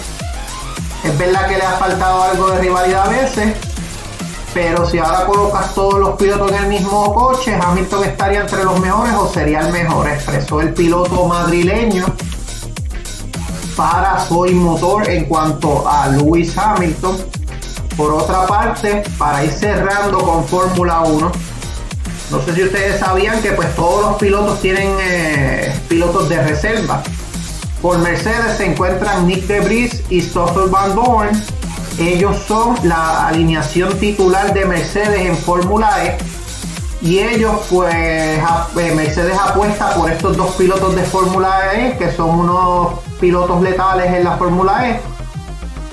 Es 1.04 1.18
verdad 1.18 1.48
que 1.48 1.58
le 1.58 1.64
ha 1.64 1.74
faltado 1.74 2.24
algo 2.24 2.52
de 2.52 2.60
rivalidad 2.60 3.08
a 3.08 3.10
veces, 3.10 3.56
pero 4.54 4.90
si 4.90 4.98
ahora 5.00 5.26
colocas 5.26 5.74
todos 5.74 6.00
los 6.00 6.16
pilotos 6.16 6.52
en 6.52 6.58
el 6.64 6.68
mismo 6.68 7.14
coche, 7.14 7.60
Hamilton 7.62 8.04
estaría 8.06 8.42
entre 8.42 8.64
los 8.64 8.80
mejores 8.80 9.14
o 9.14 9.28
sería 9.28 9.60
el 9.62 9.72
mejor, 9.72 10.08
expresó 10.08 10.62
el 10.62 10.74
piloto 10.74 11.26
madrileño 11.26 12.06
para 13.76 14.20
Soy 14.20 14.54
Motor 14.54 15.10
en 15.10 15.26
cuanto 15.26 15.88
a 15.88 16.08
Lewis 16.08 16.58
Hamilton. 16.58 17.18
Por 17.98 18.14
otra 18.14 18.46
parte, 18.46 19.04
para 19.18 19.44
ir 19.44 19.52
cerrando 19.52 20.20
con 20.20 20.46
Fórmula 20.46 21.02
1, 21.02 21.32
no 22.32 22.42
sé 22.42 22.56
si 22.56 22.64
ustedes 22.64 23.00
sabían 23.00 23.42
que 23.42 23.52
pues 23.52 23.74
todos 23.76 24.02
los 24.02 24.16
pilotos 24.18 24.62
tienen 24.62 24.96
eh, 25.02 25.74
pilotos 25.88 26.30
de 26.30 26.42
reserva. 26.42 27.04
Por 27.82 28.00
Mercedes 28.00 28.58
se 28.58 28.66
encuentran 28.66 29.28
Nick 29.28 29.46
Debris 29.46 30.02
y 30.10 30.22
Stoffel 30.22 30.70
Van 30.70 30.96
Dorn 30.96 31.30
ellos 31.98 32.44
son 32.46 32.76
la 32.84 33.28
alineación 33.28 33.98
titular 34.00 34.54
de 34.54 34.66
Mercedes 34.66 35.22
en 35.22 35.38
Fórmula 35.38 36.06
E. 36.06 36.18
Y 37.02 37.20
ellos, 37.20 37.62
pues, 37.70 37.94
eh, 37.96 38.94
Mercedes 38.96 39.38
apuesta 39.38 39.94
por 39.94 40.12
estos 40.12 40.36
dos 40.36 40.56
pilotos 40.56 40.96
de 40.96 41.04
Fórmula 41.04 41.74
E, 41.74 41.98
que 41.98 42.12
son 42.12 42.40
unos 42.40 43.00
pilotos 43.22 43.62
letales 43.62 44.14
en 44.14 44.26
la 44.26 44.32
Fórmula 44.32 44.90
E. 44.90 45.02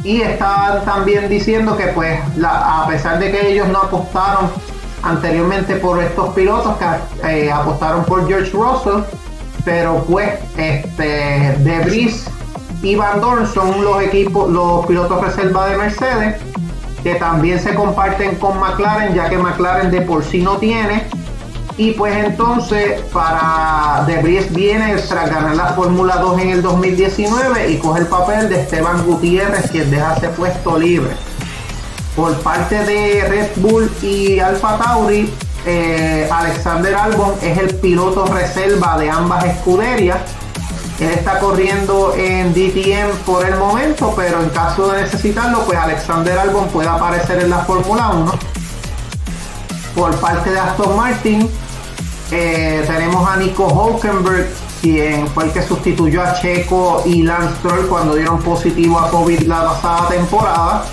Y 0.02 0.22
están 0.22 0.84
también 0.84 1.28
diciendo 1.28 1.76
que, 1.76 1.88
pues, 1.88 2.18
a 2.44 2.84
pesar 2.88 3.20
de 3.20 3.30
que 3.30 3.52
ellos 3.52 3.68
no 3.68 3.78
apostaron 3.78 4.50
anteriormente 5.02 5.76
por 5.76 6.02
estos 6.02 6.34
pilotos, 6.34 6.76
que 6.76 7.44
eh, 7.44 7.52
apostaron 7.52 8.04
por 8.04 8.26
George 8.26 8.50
Russell, 8.52 9.02
pero 9.64 10.04
pues, 10.08 10.38
este, 10.56 11.56
Debris 11.60 12.26
y 12.82 12.96
Van 12.96 13.20
Dorn 13.20 13.46
son 13.46 13.84
los 13.84 14.02
equipos, 14.02 14.50
los 14.50 14.86
pilotos 14.86 15.20
reserva 15.20 15.68
de 15.68 15.76
Mercedes, 15.76 16.40
que 17.02 17.14
también 17.16 17.60
se 17.60 17.74
comparten 17.74 18.36
con 18.36 18.58
McLaren, 18.58 19.14
ya 19.14 19.28
que 19.28 19.38
McLaren 19.38 19.90
de 19.90 20.00
por 20.02 20.24
sí 20.24 20.40
no 20.42 20.56
tiene. 20.58 21.04
Y 21.78 21.92
pues 21.92 22.14
entonces 22.22 23.00
para 23.12 24.04
De 24.06 24.18
Vries 24.18 24.52
viene 24.52 24.94
tras 25.08 25.30
ganar 25.30 25.56
la 25.56 25.68
Fórmula 25.68 26.16
2 26.16 26.42
en 26.42 26.50
el 26.50 26.62
2019 26.62 27.70
y 27.70 27.78
coge 27.78 28.00
el 28.00 28.06
papel 28.06 28.48
de 28.50 28.60
Esteban 28.60 29.04
Gutiérrez, 29.06 29.70
quien 29.70 29.90
deja 29.90 30.14
ese 30.14 30.28
puesto 30.28 30.78
libre. 30.78 31.10
Por 32.16 32.38
parte 32.40 32.84
de 32.84 33.24
Red 33.28 33.50
Bull 33.56 33.90
y 34.02 34.38
Alfa 34.38 34.78
Tauri, 34.78 35.32
eh, 35.64 36.28
Alexander 36.30 36.94
Albon 36.94 37.34
es 37.40 37.56
el 37.58 37.74
piloto 37.76 38.26
reserva 38.26 38.98
de 38.98 39.10
ambas 39.10 39.44
escuderías 39.44 40.20
él 41.02 41.10
está 41.10 41.40
corriendo 41.40 42.14
en 42.16 42.52
DTM 42.52 43.10
por 43.26 43.44
el 43.44 43.56
momento, 43.56 44.12
pero 44.14 44.40
en 44.40 44.50
caso 44.50 44.88
de 44.92 45.02
necesitarlo, 45.02 45.64
pues 45.64 45.76
Alexander 45.76 46.38
Albon 46.38 46.68
puede 46.68 46.88
aparecer 46.88 47.42
en 47.42 47.50
la 47.50 47.58
Fórmula 47.64 48.10
1. 48.10 48.32
Por 49.96 50.14
parte 50.20 50.50
de 50.50 50.60
Aston 50.60 50.96
Martin, 50.96 51.50
eh, 52.30 52.84
tenemos 52.86 53.28
a 53.28 53.36
Nico 53.36 53.66
Hulkenberg, 53.66 54.48
quien 54.80 55.26
fue 55.28 55.46
el 55.46 55.52
que 55.52 55.62
sustituyó 55.62 56.22
a 56.22 56.34
Checo 56.34 57.02
y 57.04 57.24
Lance 57.24 57.56
Stroll 57.56 57.88
cuando 57.88 58.14
dieron 58.14 58.40
positivo 58.40 59.00
a 59.00 59.10
COVID 59.10 59.40
la 59.40 59.64
pasada 59.64 60.08
temporada. 60.08 60.84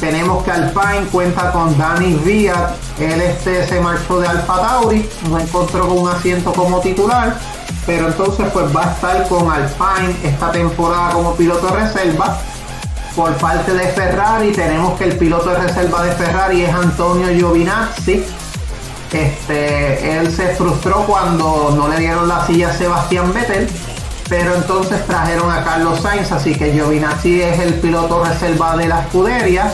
Tenemos 0.00 0.44
que 0.44 0.50
Alpine 0.52 1.06
cuenta 1.10 1.50
con 1.50 1.76
Danny 1.76 2.16
Riad, 2.24 2.70
él 3.00 3.20
este 3.20 3.66
se 3.66 3.80
marchó 3.80 4.20
de 4.20 4.28
Alfa 4.28 4.60
Tauri, 4.60 5.08
no 5.28 5.38
encontró 5.38 5.88
con 5.88 5.98
un 5.98 6.08
asiento 6.08 6.52
como 6.52 6.80
titular 6.80 7.36
pero 7.88 8.08
entonces 8.08 8.46
pues 8.52 8.66
va 8.76 8.90
a 8.90 8.92
estar 8.92 9.26
con 9.28 9.50
Alpine 9.50 10.14
esta 10.22 10.52
temporada 10.52 11.14
como 11.14 11.34
piloto 11.34 11.68
de 11.68 11.84
reserva. 11.84 12.38
Por 13.16 13.34
parte 13.38 13.72
de 13.72 13.88
Ferrari 13.88 14.52
tenemos 14.52 14.98
que 14.98 15.04
el 15.04 15.16
piloto 15.16 15.48
de 15.48 15.56
reserva 15.56 16.02
de 16.02 16.12
Ferrari 16.12 16.64
es 16.64 16.74
Antonio 16.74 17.28
Giovinazzi. 17.28 18.26
Este, 19.10 20.18
él 20.18 20.30
se 20.30 20.48
frustró 20.48 21.06
cuando 21.06 21.72
no 21.74 21.88
le 21.88 21.98
dieron 21.98 22.28
la 22.28 22.46
silla 22.46 22.68
a 22.68 22.74
Sebastián 22.74 23.32
Vettel, 23.32 23.66
pero 24.28 24.54
entonces 24.54 25.04
trajeron 25.06 25.50
a 25.50 25.64
Carlos 25.64 26.00
Sainz, 26.00 26.32
así 26.32 26.54
que 26.54 26.72
Giovinazzi 26.72 27.40
es 27.40 27.58
el 27.60 27.74
piloto 27.74 28.24
reserva 28.24 28.76
de 28.76 28.88
la 28.88 29.00
escudería. 29.00 29.72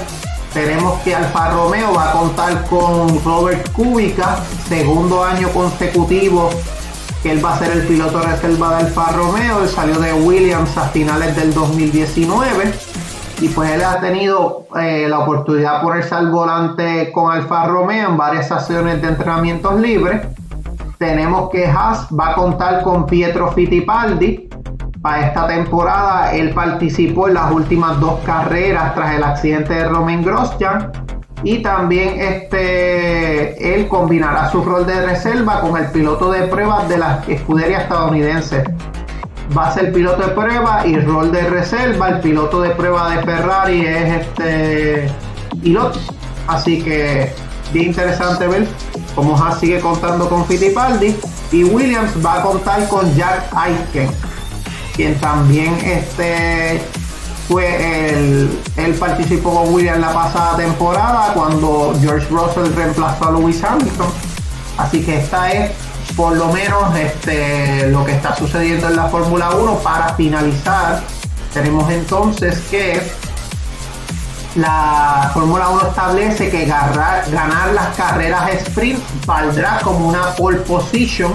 Tenemos 0.52 1.00
que 1.02 1.14
Alfa 1.14 1.50
Romeo 1.50 1.92
va 1.92 2.10
a 2.10 2.12
contar 2.12 2.64
con 2.66 3.22
Robert 3.24 3.70
Kubica, 3.72 4.38
segundo 4.68 5.24
año 5.24 5.48
consecutivo 5.48 6.50
que 7.24 7.32
él 7.32 7.44
va 7.44 7.54
a 7.54 7.58
ser 7.58 7.72
el 7.72 7.86
piloto 7.86 8.20
reserva 8.20 8.76
del 8.76 8.86
Alfa 8.86 9.12
Romeo. 9.12 9.62
Él 9.62 9.68
salió 9.68 9.98
de 9.98 10.12
Williams 10.12 10.76
a 10.76 10.88
finales 10.90 11.34
del 11.34 11.54
2019 11.54 12.72
y 13.40 13.48
pues 13.48 13.70
él 13.72 13.82
ha 13.82 13.98
tenido 13.98 14.66
eh, 14.78 15.06
la 15.08 15.20
oportunidad 15.20 15.78
de 15.78 15.82
ponerse 15.82 16.14
al 16.14 16.30
volante 16.30 17.10
con 17.12 17.32
Alfa 17.32 17.66
Romeo 17.66 18.10
en 18.10 18.16
varias 18.16 18.48
sesiones 18.48 19.02
de 19.02 19.08
entrenamientos 19.08 19.80
libres. 19.80 20.20
Tenemos 20.98 21.50
que 21.50 21.66
Haas 21.66 22.06
va 22.08 22.30
a 22.30 22.34
contar 22.34 22.82
con 22.82 23.06
Pietro 23.06 23.52
Fittipaldi. 23.52 24.48
Para 25.02 25.26
esta 25.26 25.46
temporada 25.46 26.32
él 26.34 26.50
participó 26.50 27.28
en 27.28 27.34
las 27.34 27.52
últimas 27.52 28.00
dos 28.00 28.20
carreras 28.24 28.94
tras 28.94 29.14
el 29.14 29.22
accidente 29.22 29.74
de 29.74 29.88
Romain 29.88 30.22
Grosjean 30.22 30.92
y 31.44 31.58
también 31.58 32.20
este, 32.20 33.74
él 33.74 33.86
combinará 33.86 34.50
su 34.50 34.64
rol 34.64 34.86
de 34.86 35.04
reserva 35.04 35.60
con 35.60 35.76
el 35.76 35.90
piloto 35.90 36.30
de 36.30 36.44
pruebas 36.44 36.88
de 36.88 36.96
la 36.96 37.22
escudería 37.28 37.82
estadounidense. 37.82 38.64
Va 39.56 39.68
a 39.68 39.72
ser 39.72 39.92
piloto 39.92 40.26
de 40.26 40.32
prueba 40.32 40.86
y 40.86 40.98
rol 41.00 41.30
de 41.30 41.42
reserva. 41.42 42.08
El 42.08 42.20
piloto 42.20 42.62
de 42.62 42.70
prueba 42.70 43.10
de 43.10 43.22
Ferrari 43.24 43.84
es 43.84 44.22
este 44.22 45.12
piloto. 45.62 45.98
Así 46.46 46.82
que 46.82 47.30
bien 47.74 47.88
interesante 47.88 48.48
ver 48.48 48.66
cómo 49.14 49.36
Haas 49.36 49.60
sigue 49.60 49.80
contando 49.80 50.28
con 50.28 50.46
Fittipaldi. 50.46 51.16
Y 51.52 51.64
Williams 51.64 52.12
va 52.24 52.40
a 52.40 52.42
contar 52.42 52.88
con 52.88 53.14
Jack 53.14 53.48
Aitken, 53.54 54.10
quien 54.96 55.14
también 55.20 55.74
este, 55.84 56.80
fue 57.48 58.10
el, 58.10 58.60
él 58.76 58.94
participó 58.94 59.54
con 59.54 59.74
Williams 59.74 60.00
la 60.00 60.12
pasada 60.12 60.56
temporada 60.56 61.32
cuando 61.34 61.94
George 62.00 62.26
Russell 62.30 62.74
reemplazó 62.74 63.28
a 63.28 63.30
Lewis 63.32 63.62
Hamilton. 63.62 64.08
Así 64.78 65.02
que 65.02 65.18
esta 65.18 65.52
es 65.52 65.70
por 66.16 66.36
lo 66.36 66.52
menos 66.52 66.96
este, 66.96 67.88
lo 67.88 68.04
que 68.04 68.12
está 68.12 68.36
sucediendo 68.36 68.88
en 68.88 68.96
la 68.96 69.06
Fórmula 69.06 69.50
1 69.50 69.78
para 69.78 70.14
finalizar. 70.14 71.02
Tenemos 71.52 71.90
entonces 71.90 72.60
que 72.70 73.00
la 74.54 75.30
Fórmula 75.34 75.68
1 75.68 75.88
establece 75.88 76.50
que 76.50 76.64
ganar, 76.64 77.24
ganar 77.30 77.72
las 77.72 77.96
carreras 77.96 78.50
sprint 78.66 79.00
valdrá 79.26 79.80
como 79.82 80.08
una 80.08 80.34
pole 80.36 80.58
position. 80.58 81.32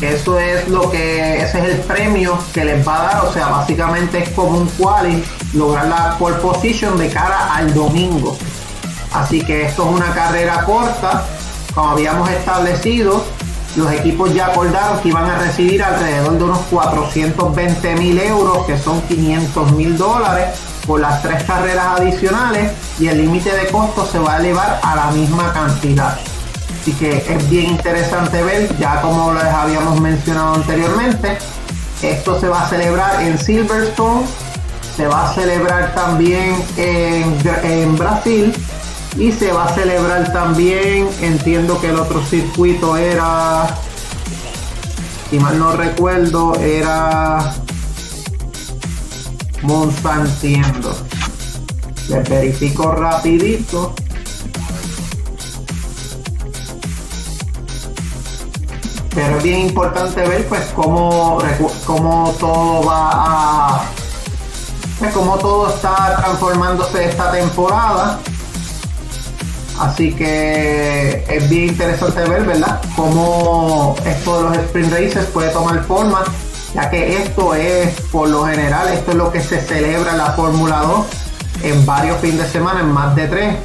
Eso 0.00 0.38
es 0.38 0.68
lo 0.68 0.90
que, 0.90 1.42
ese 1.42 1.58
es 1.60 1.64
el 1.64 1.80
premio 1.80 2.38
que 2.52 2.64
les 2.64 2.86
va 2.86 3.00
a 3.00 3.04
dar, 3.04 3.24
o 3.24 3.32
sea, 3.32 3.48
básicamente 3.48 4.18
es 4.18 4.28
como 4.30 4.58
un 4.58 4.66
quali, 4.78 5.24
lograr 5.54 5.86
la 5.86 6.16
pole 6.18 6.36
position 6.36 6.98
de 6.98 7.08
cara 7.08 7.54
al 7.54 7.72
domingo. 7.72 8.36
Así 9.12 9.42
que 9.42 9.62
esto 9.62 9.88
es 9.88 9.96
una 9.96 10.12
carrera 10.12 10.64
corta, 10.64 11.24
como 11.74 11.90
habíamos 11.90 12.28
establecido, 12.30 13.24
los 13.76 13.90
equipos 13.92 14.32
ya 14.34 14.46
acordaron 14.46 15.00
que 15.00 15.08
iban 15.08 15.28
a 15.28 15.38
recibir 15.38 15.82
alrededor 15.82 16.38
de 16.38 16.44
unos 16.44 16.60
420 16.70 17.96
mil 17.96 18.18
euros, 18.18 18.66
que 18.66 18.78
son 18.78 19.00
500 19.02 19.72
mil 19.72 19.96
dólares, 19.96 20.48
por 20.86 21.00
las 21.00 21.22
tres 21.22 21.42
carreras 21.44 22.00
adicionales 22.00 22.72
y 22.98 23.08
el 23.08 23.18
límite 23.18 23.54
de 23.54 23.66
costo 23.68 24.06
se 24.06 24.18
va 24.18 24.34
a 24.34 24.38
elevar 24.38 24.80
a 24.82 24.96
la 24.96 25.10
misma 25.10 25.52
cantidad. 25.52 26.18
Así 26.80 26.92
que 26.92 27.16
es 27.16 27.50
bien 27.50 27.70
interesante 27.70 28.42
ver, 28.42 28.76
ya 28.78 29.00
como 29.00 29.32
les 29.32 29.44
habíamos 29.44 30.00
mencionado 30.00 30.54
anteriormente, 30.54 31.38
esto 32.02 32.38
se 32.38 32.48
va 32.48 32.66
a 32.66 32.68
celebrar 32.68 33.22
en 33.22 33.38
Silverstone, 33.38 34.26
se 34.94 35.06
va 35.06 35.30
a 35.30 35.34
celebrar 35.34 35.94
también 35.94 36.62
en, 36.76 37.36
en 37.62 37.96
Brasil 37.96 38.54
y 39.16 39.32
se 39.32 39.52
va 39.52 39.64
a 39.64 39.74
celebrar 39.74 40.32
también, 40.32 41.08
entiendo 41.22 41.80
que 41.80 41.88
el 41.88 41.96
otro 41.96 42.22
circuito 42.22 42.96
era, 42.96 43.66
si 45.30 45.38
mal 45.38 45.58
no 45.58 45.72
recuerdo, 45.72 46.54
era 46.56 47.54
Monza, 49.64 50.20
entiendo. 50.20 50.94
Les 52.08 52.28
verifico 52.28 52.92
rapidito. 52.92 53.94
Pero 59.14 59.36
es 59.36 59.42
bien 59.42 59.60
importante 59.66 60.20
ver 60.26 60.46
pues 60.48 60.62
cómo, 60.74 61.38
cómo 61.86 62.34
todo 62.38 62.84
va 62.84 63.10
a... 63.12 63.84
Pues, 64.98 65.12
cómo 65.12 65.36
todo 65.38 65.74
está 65.74 66.16
transformándose 66.16 67.04
esta 67.04 67.32
temporada 67.32 68.20
Así 69.78 70.12
que 70.14 71.24
es 71.28 71.50
bien 71.50 71.70
interesante 71.70 72.24
ver, 72.28 72.44
¿verdad? 72.44 72.80
Cómo 72.94 73.96
esto 74.04 74.36
de 74.36 74.42
los 74.44 74.58
sprint 74.66 74.92
races 74.92 75.26
puede 75.26 75.50
tomar 75.50 75.82
forma, 75.84 76.22
ya 76.74 76.90
que 76.90 77.22
esto 77.22 77.54
es, 77.54 78.00
por 78.10 78.28
lo 78.28 78.46
general, 78.46 78.88
esto 78.88 79.12
es 79.12 79.16
lo 79.16 79.30
que 79.30 79.40
se 79.40 79.60
celebra 79.60 80.12
en 80.12 80.18
la 80.18 80.32
Fórmula 80.32 80.80
2 80.80 81.06
en 81.62 81.86
varios 81.86 82.18
fines 82.18 82.38
de 82.38 82.46
semana, 82.48 82.80
en 82.80 82.90
más 82.90 83.14
de 83.14 83.28
tres. 83.28 83.56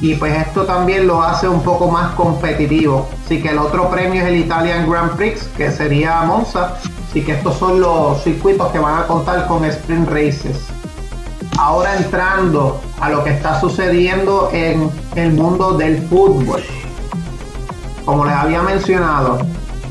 Y 0.00 0.14
pues 0.14 0.36
esto 0.36 0.64
también 0.64 1.06
lo 1.06 1.22
hace 1.22 1.48
un 1.48 1.62
poco 1.62 1.90
más 1.90 2.14
competitivo. 2.14 3.08
Así 3.24 3.42
que 3.42 3.48
el 3.48 3.58
otro 3.58 3.90
premio 3.90 4.22
es 4.22 4.28
el 4.28 4.36
Italian 4.36 4.88
Grand 4.88 5.16
Prix, 5.16 5.48
que 5.56 5.70
sería 5.70 6.22
Monza. 6.22 6.76
Así 7.08 7.22
que 7.22 7.32
estos 7.32 7.56
son 7.56 7.80
los 7.80 8.22
circuitos 8.22 8.70
que 8.72 8.78
van 8.78 9.02
a 9.02 9.06
contar 9.06 9.46
con 9.48 9.64
sprint 9.64 10.08
races. 10.08 10.66
Ahora 11.58 11.96
entrando 11.96 12.80
a 13.00 13.08
lo 13.08 13.24
que 13.24 13.30
está 13.30 13.58
sucediendo 13.58 14.50
en 14.52 14.90
el 15.14 15.32
mundo 15.32 15.72
del 15.72 16.06
fútbol. 16.08 16.62
Como 18.04 18.24
les 18.24 18.34
había 18.34 18.62
mencionado, 18.62 19.38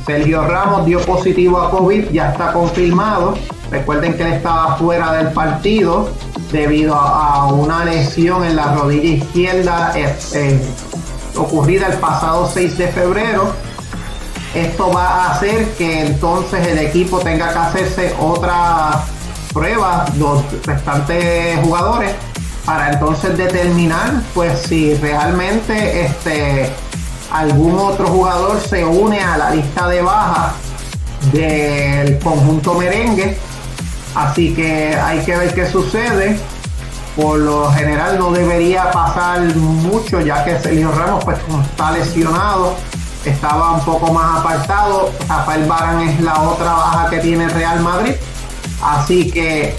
Sergio 0.05 0.43
Ramos 0.47 0.85
dio 0.85 0.99
positivo 1.01 1.59
a 1.59 1.71
COVID, 1.71 2.11
ya 2.11 2.31
está 2.31 2.53
confirmado. 2.53 3.33
Recuerden 3.71 4.15
que 4.15 4.23
él 4.23 4.33
estaba 4.33 4.77
fuera 4.77 5.13
del 5.13 5.33
partido 5.33 6.09
debido 6.51 6.93
a, 6.93 7.47
una 7.51 7.83
lesión 7.85 8.45
en 8.45 8.55
la 8.55 8.75
rodilla 8.75 9.15
izquierda 9.15 9.93
eh, 9.95 10.15
eh, 10.33 10.59
ocurrida 11.35 11.87
el 11.87 11.97
pasado 11.97 12.47
6 12.53 12.77
de 12.77 12.87
febrero. 12.89 13.51
Esto 14.53 14.91
va 14.93 15.07
a 15.07 15.31
hacer 15.31 15.67
que 15.71 16.05
entonces 16.05 16.65
el 16.67 16.77
equipo 16.77 17.19
tenga 17.19 17.51
que 17.51 17.59
hacerse 17.59 18.15
otra 18.19 19.03
prueba, 19.53 20.05
los 20.17 20.43
restantes 20.65 21.59
jugadores, 21.61 22.11
para 22.63 22.91
entonces 22.91 23.37
determinar 23.37 24.21
pues 24.33 24.59
si 24.59 24.93
realmente 24.95 26.05
este 26.05 26.71
algún 27.39 27.77
otro 27.77 28.07
jugador 28.07 28.59
se 28.59 28.83
une 28.83 29.19
a 29.19 29.37
la 29.37 29.49
lista 29.51 29.87
de 29.87 30.01
baja 30.01 30.53
del 31.31 32.19
conjunto 32.19 32.73
merengue. 32.75 33.37
Así 34.13 34.53
que 34.53 34.95
hay 34.95 35.19
que 35.19 35.37
ver 35.37 35.53
qué 35.53 35.69
sucede. 35.69 36.39
Por 37.15 37.39
lo 37.39 37.71
general 37.71 38.19
no 38.19 38.31
debería 38.31 38.91
pasar 38.91 39.41
mucho 39.55 40.19
ya 40.19 40.43
que 40.43 40.59
Sergio 40.59 40.91
Ramos 40.91 41.23
pues 41.23 41.37
está 41.71 41.91
lesionado 41.91 42.75
estaba 43.25 43.71
un 43.71 43.85
poco 43.85 44.11
más 44.13 44.39
apartado. 44.39 45.11
Rafael 45.27 45.65
Barán 45.65 46.01
es 46.01 46.19
la 46.21 46.41
otra 46.41 46.73
baja 46.73 47.09
que 47.09 47.19
tiene 47.19 47.49
Real 47.49 47.79
Madrid. 47.79 48.13
Así 48.81 49.31
que 49.31 49.75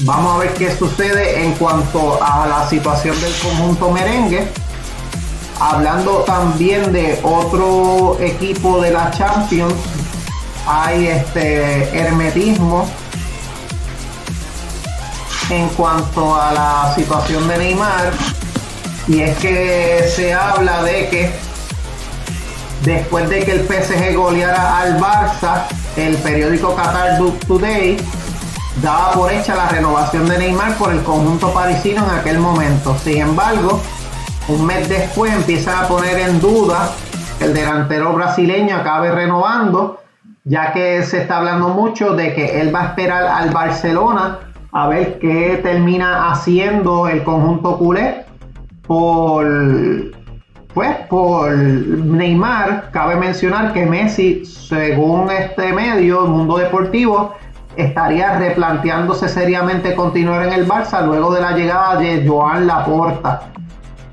Vamos 0.00 0.36
a 0.36 0.38
ver 0.38 0.54
qué 0.54 0.76
sucede 0.76 1.44
en 1.44 1.54
cuanto 1.54 2.22
a 2.22 2.46
la 2.46 2.68
situación 2.68 3.20
del 3.20 3.32
conjunto 3.42 3.90
merengue. 3.90 4.48
Hablando 5.60 6.18
también 6.18 6.92
de 6.92 7.18
otro 7.24 8.16
equipo 8.20 8.80
de 8.80 8.92
la 8.92 9.10
Champions, 9.10 9.74
hay 10.66 11.08
este 11.08 11.98
hermetismo 11.98 12.88
en 15.50 15.68
cuanto 15.70 16.40
a 16.40 16.52
la 16.52 16.94
situación 16.94 17.48
de 17.48 17.58
Neymar. 17.58 18.12
Y 19.08 19.22
es 19.22 19.36
que 19.38 20.08
se 20.14 20.32
habla 20.32 20.82
de 20.84 21.08
que 21.08 21.32
después 22.84 23.28
de 23.28 23.44
que 23.44 23.52
el 23.52 23.66
PSG 23.66 24.14
goleara 24.14 24.78
al 24.78 25.00
Barça, 25.00 25.64
el 25.96 26.16
periódico 26.18 26.76
Qatar 26.76 27.18
Today 27.48 27.96
daba 28.80 29.12
por 29.12 29.32
hecha 29.32 29.56
la 29.56 29.68
renovación 29.68 30.28
de 30.28 30.38
Neymar 30.38 30.76
por 30.76 30.92
el 30.92 31.02
conjunto 31.02 31.52
parisino 31.52 32.04
en 32.04 32.18
aquel 32.18 32.38
momento. 32.38 32.96
Sin 33.02 33.18
embargo, 33.18 33.82
un 34.48 34.64
mes 34.64 34.88
después 34.88 35.32
empiezan 35.32 35.84
a 35.84 35.88
poner 35.88 36.18
en 36.18 36.40
duda 36.40 36.90
el 37.40 37.52
delantero 37.52 38.14
brasileño 38.14 38.76
acabe 38.76 39.12
renovando, 39.12 40.00
ya 40.44 40.72
que 40.72 41.02
se 41.02 41.18
está 41.18 41.36
hablando 41.36 41.68
mucho 41.68 42.14
de 42.14 42.34
que 42.34 42.60
él 42.60 42.74
va 42.74 42.82
a 42.82 42.86
esperar 42.86 43.24
al 43.24 43.50
Barcelona 43.50 44.38
a 44.72 44.88
ver 44.88 45.18
qué 45.18 45.60
termina 45.62 46.30
haciendo 46.30 47.08
el 47.08 47.22
conjunto 47.24 47.78
culé 47.78 48.24
por 48.86 49.46
pues 50.74 50.96
por 51.08 51.56
Neymar 51.56 52.90
cabe 52.90 53.16
mencionar 53.16 53.72
que 53.72 53.86
Messi 53.86 54.44
según 54.44 55.30
este 55.30 55.72
medio 55.72 56.24
el 56.24 56.30
mundo 56.30 56.58
deportivo 56.58 57.34
estaría 57.76 58.38
replanteándose 58.38 59.28
seriamente 59.28 59.94
continuar 59.94 60.46
en 60.46 60.52
el 60.52 60.68
Barça 60.68 61.04
luego 61.04 61.32
de 61.34 61.40
la 61.40 61.52
llegada 61.52 61.96
de 61.96 62.26
Joan 62.26 62.66
Laporta. 62.66 63.52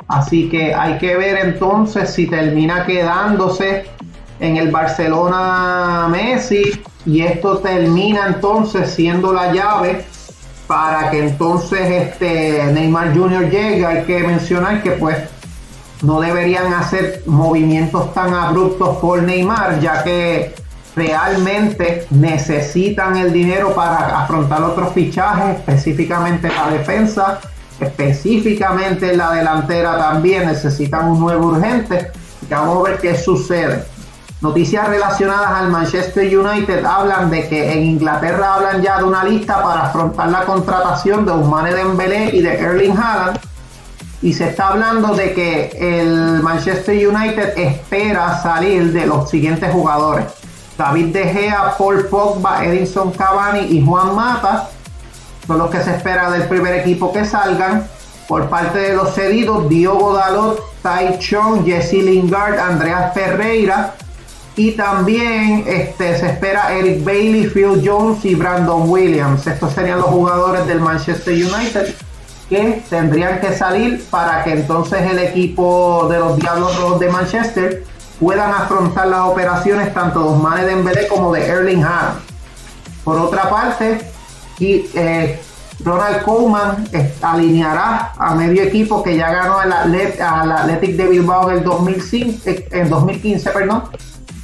Así 0.07 0.49
que 0.49 0.73
hay 0.73 0.97
que 0.97 1.15
ver 1.15 1.37
entonces 1.45 2.11
si 2.11 2.27
termina 2.27 2.85
quedándose 2.85 3.85
en 4.39 4.57
el 4.57 4.71
Barcelona 4.71 6.07
Messi 6.09 6.79
y 7.05 7.21
esto 7.21 7.59
termina 7.59 8.27
entonces 8.27 8.91
siendo 8.91 9.33
la 9.33 9.51
llave 9.53 10.05
para 10.67 11.11
que 11.11 11.19
entonces 11.19 11.79
este 11.89 12.71
Neymar 12.73 13.15
Jr. 13.15 13.49
llegue. 13.49 13.85
Hay 13.85 14.03
que 14.03 14.19
mencionar 14.19 14.83
que 14.83 14.91
pues 14.91 15.17
no 16.01 16.19
deberían 16.19 16.73
hacer 16.73 17.23
movimientos 17.25 18.13
tan 18.13 18.33
abruptos 18.33 18.97
por 18.97 19.23
Neymar 19.23 19.79
ya 19.79 20.03
que 20.03 20.53
realmente 20.95 22.07
necesitan 22.09 23.17
el 23.17 23.33
dinero 23.33 23.75
para 23.75 24.23
afrontar 24.23 24.63
otros 24.63 24.93
fichajes, 24.93 25.57
específicamente 25.57 26.47
la 26.47 26.69
defensa, 26.71 27.39
específicamente 27.79 29.15
la 29.15 29.31
delantera 29.31 29.97
también 29.97 30.47
necesitan 30.47 31.09
un 31.09 31.19
nuevo 31.19 31.47
urgente. 31.47 32.11
vamos 32.49 32.79
a 32.79 32.89
ver 32.89 32.99
qué 32.99 33.17
sucede. 33.17 33.83
Noticias 34.41 34.87
relacionadas 34.87 35.49
al 35.49 35.69
Manchester 35.69 36.37
United 36.37 36.85
hablan 36.85 37.29
de 37.29 37.47
que 37.47 37.71
en 37.71 37.83
Inglaterra 37.83 38.55
hablan 38.55 38.81
ya 38.81 38.97
de 38.97 39.03
una 39.05 39.23
lista 39.23 39.63
para 39.63 39.85
afrontar 39.87 40.29
la 40.29 40.45
contratación 40.45 41.25
de 41.25 41.31
Ousmane 41.31 41.73
Dembélé 41.73 42.35
y 42.35 42.41
de 42.41 42.53
Erling 42.59 42.97
Haaland 42.97 43.39
y 44.21 44.33
se 44.33 44.49
está 44.49 44.69
hablando 44.69 45.15
de 45.15 45.33
que 45.33 45.71
el 45.79 46.41
Manchester 46.41 46.95
United 47.07 47.57
espera 47.57 48.41
salir 48.41 48.91
de 48.91 49.05
los 49.05 49.29
siguientes 49.29 49.71
jugadores. 49.71 50.25
David 50.77 51.13
De 51.13 51.25
Gea, 51.25 51.75
Paul 51.77 52.05
Pogba, 52.07 52.65
Edinson 52.65 53.11
Cavani 53.11 53.61
y 53.61 53.85
Juan 53.85 54.15
Mata 54.15 54.69
son 55.47 55.57
los 55.57 55.69
que 55.69 55.81
se 55.81 55.91
espera 55.91 56.31
del 56.31 56.43
primer 56.43 56.73
equipo 56.75 57.11
que 57.11 57.25
salgan. 57.25 57.87
Por 58.27 58.49
parte 58.49 58.79
de 58.79 58.95
los 58.95 59.13
cedidos, 59.13 59.69
Diogo 59.69 60.13
Dalot, 60.13 60.59
Tai 60.81 61.19
Chong, 61.19 61.63
Jesse 61.63 62.03
Lingard, 62.03 62.57
Andreas 62.57 63.13
Ferreira. 63.13 63.93
Y 64.55 64.71
también 64.71 65.65
este, 65.67 66.17
se 66.17 66.27
espera 66.27 66.73
Eric 66.73 67.03
Bailey, 67.03 67.47
Phil 67.47 67.81
Jones 67.83 68.23
y 68.23 68.35
Brandon 68.35 68.89
Williams. 68.89 69.45
Estos 69.45 69.73
serían 69.73 69.99
los 69.99 70.07
jugadores 70.07 70.65
del 70.65 70.79
Manchester 70.79 71.33
United 71.33 71.93
que 72.49 72.83
tendrían 72.89 73.41
que 73.41 73.53
salir 73.53 74.03
para 74.09 74.43
que 74.43 74.53
entonces 74.53 75.01
el 75.11 75.19
equipo 75.19 76.07
de 76.09 76.19
los 76.19 76.37
Diablos 76.37 76.77
Rojos 76.79 76.99
de 76.99 77.09
Manchester 77.09 77.83
puedan 78.19 78.51
afrontar 78.51 79.07
las 79.07 79.21
operaciones 79.21 79.93
tanto 79.93 80.19
de 80.19 80.29
Osmane 80.29 80.65
Dembélé 80.65 81.07
como 81.07 81.33
de 81.33 81.45
Erling 81.45 81.83
Haaland. 81.83 82.19
Por 83.03 83.19
otra 83.19 83.49
parte, 83.49 84.14
y, 84.59 84.85
eh, 84.95 85.39
Ronald 85.83 86.23
Koeman 86.23 86.87
alineará 87.21 88.13
a 88.17 88.33
medio 88.33 88.63
equipo 88.63 89.03
que 89.03 89.17
ya 89.17 89.31
ganó 89.31 89.59
al, 89.59 89.73
Athletic 89.73 90.95
de 90.95 91.07
Bilbao 91.07 91.51
en 91.51 91.57
el 91.57 91.63
2005, 91.63 92.41
eh, 92.45 92.67
en 92.71 92.89
2015, 92.89 93.49
perdón, 93.49 93.83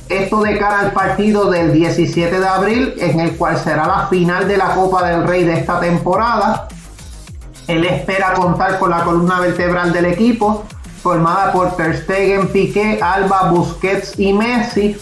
esto 0.10 0.41
de 0.41 0.58
cara 0.58 0.80
al 0.82 0.91
partido 0.91 1.50
del 1.50 1.71
17 1.71 2.38
de 2.38 2.47
abril, 2.47 2.93
en 2.97 3.19
el 3.19 3.38
cual 3.38 3.58
será 3.58 3.88
la 3.88 4.08
final 4.08 4.47
de 4.47 4.58
la 4.58 4.76
Copa 4.76 5.08
del 5.08 5.26
Rey 5.26 5.45
de 5.45 5.54
esta 5.54 5.80
temporada. 5.80 6.67
Él 7.67 7.86
espera 7.86 8.34
contar 8.34 8.78
con 8.78 8.89
la 8.89 9.06
columna 9.06 9.39
vertebral 9.39 9.93
del 9.93 10.06
equipo, 10.06 10.65
formada 11.02 11.54
por 11.54 11.78
Ter 11.78 11.95
Stegen, 11.95 12.50
Piqué, 12.50 13.00
Alba, 13.02 13.52
Busquets 13.52 14.19
y 14.19 14.34
Messi. 14.34 14.97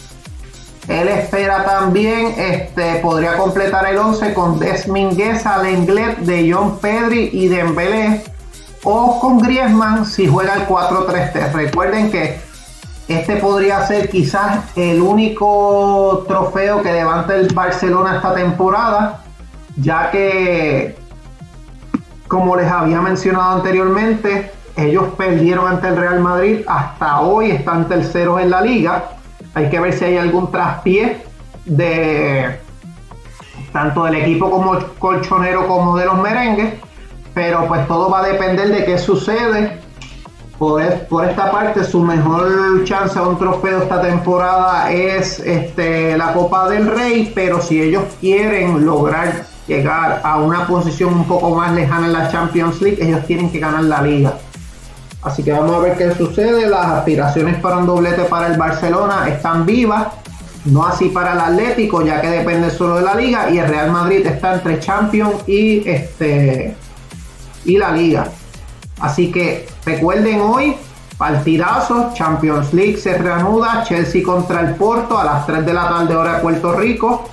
Él 0.89 1.07
espera 1.07 1.63
también, 1.65 2.33
este, 2.35 2.95
podría 2.95 3.37
completar 3.37 3.85
el 3.85 3.97
11 3.99 4.33
con 4.33 4.57
Desmingueza, 4.57 5.61
Lenglet, 5.61 6.17
De 6.17 6.51
Jong 6.51 6.79
Pedri 6.79 7.29
y 7.31 7.47
Dembélé. 7.47 8.23
O 8.83 9.19
con 9.19 9.37
Griezmann 9.37 10.05
si 10.05 10.27
juega 10.27 10.55
el 10.55 10.67
4-3-3. 10.67 11.51
Recuerden 11.51 12.09
que 12.09 12.41
este 13.07 13.35
podría 13.35 13.85
ser 13.85 14.09
quizás 14.09 14.65
el 14.75 14.99
único 15.01 16.25
trofeo 16.27 16.81
que 16.81 16.91
levanta 16.91 17.35
el 17.35 17.53
Barcelona 17.53 18.15
esta 18.15 18.33
temporada, 18.33 19.21
ya 19.75 20.09
que, 20.09 20.97
como 22.27 22.55
les 22.55 22.71
había 22.71 22.99
mencionado 22.99 23.57
anteriormente, 23.57 24.51
ellos 24.75 25.05
perdieron 25.17 25.67
ante 25.67 25.87
el 25.87 25.97
Real 25.97 26.19
Madrid, 26.19 26.61
hasta 26.65 27.21
hoy 27.21 27.51
están 27.51 27.87
terceros 27.87 28.41
en 28.41 28.49
la 28.49 28.61
liga. 28.61 29.18
Hay 29.53 29.69
que 29.69 29.79
ver 29.79 29.93
si 29.93 30.05
hay 30.05 30.17
algún 30.17 30.51
traspié 30.51 31.23
de 31.65 32.59
tanto 33.71 34.05
del 34.05 34.15
equipo 34.15 34.49
como 34.49 34.77
colchonero 34.99 35.67
como 35.67 35.97
de 35.97 36.05
los 36.05 36.17
merengues, 36.19 36.73
pero 37.33 37.67
pues 37.67 37.87
todo 37.87 38.09
va 38.09 38.19
a 38.19 38.27
depender 38.27 38.69
de 38.69 38.85
qué 38.85 38.97
sucede. 38.97 39.79
Por, 40.57 40.81
esta 40.81 41.51
parte, 41.51 41.85
su 41.85 42.01
mejor 42.01 42.83
chance 42.83 43.17
a 43.17 43.21
un 43.21 43.37
trofeo 43.37 43.81
esta 43.81 44.01
temporada 44.01 44.91
es 44.91 45.39
este, 45.39 46.17
la 46.17 46.33
Copa 46.33 46.67
del 46.69 46.85
Rey, 46.85 47.31
pero 47.33 47.61
si 47.61 47.81
ellos 47.81 48.03
quieren 48.19 48.85
lograr 48.85 49.45
llegar 49.67 50.19
a 50.21 50.37
una 50.39 50.67
posición 50.67 51.13
un 51.13 51.23
poco 51.25 51.51
más 51.51 51.73
lejana 51.73 52.07
en 52.07 52.13
la 52.13 52.29
Champions 52.29 52.81
League, 52.81 52.97
ellos 53.01 53.25
tienen 53.25 53.49
que 53.49 53.59
ganar 53.59 53.83
la 53.83 54.01
liga. 54.01 54.33
Así 55.21 55.43
que 55.43 55.51
vamos 55.51 55.75
a 55.75 55.79
ver 55.79 55.97
qué 55.97 56.13
sucede. 56.15 56.69
Las 56.69 56.85
aspiraciones 56.85 57.59
para 57.59 57.77
un 57.77 57.85
doblete 57.85 58.23
para 58.23 58.47
el 58.47 58.57
Barcelona 58.57 59.27
están 59.27 59.65
vivas. 59.65 60.07
No 60.65 60.85
así 60.85 61.09
para 61.09 61.33
el 61.33 61.39
Atlético, 61.39 62.01
ya 62.05 62.21
que 62.21 62.29
depende 62.29 62.69
solo 62.69 62.97
de 62.97 63.01
la 63.01 63.15
liga. 63.15 63.49
Y 63.49 63.57
el 63.57 63.67
Real 63.67 63.91
Madrid 63.91 64.25
está 64.25 64.55
entre 64.55 64.79
Champions 64.79 65.35
y, 65.47 65.87
este, 65.87 66.75
y 67.65 67.77
la 67.77 67.91
liga. 67.91 68.29
Así 68.99 69.31
que 69.31 69.67
recuerden 69.85 70.41
hoy, 70.41 70.75
partidazos, 71.17 72.13
Champions 72.13 72.73
League 72.73 72.97
se 72.97 73.17
reanuda, 73.17 73.83
Chelsea 73.83 74.23
contra 74.23 74.61
el 74.61 74.75
Porto 74.75 75.17
a 75.17 75.23
las 75.23 75.45
3 75.45 75.65
de 75.65 75.73
la 75.73 75.87
tarde 75.89 76.15
hora 76.15 76.35
de 76.35 76.39
Puerto 76.41 76.73
Rico. 76.73 77.29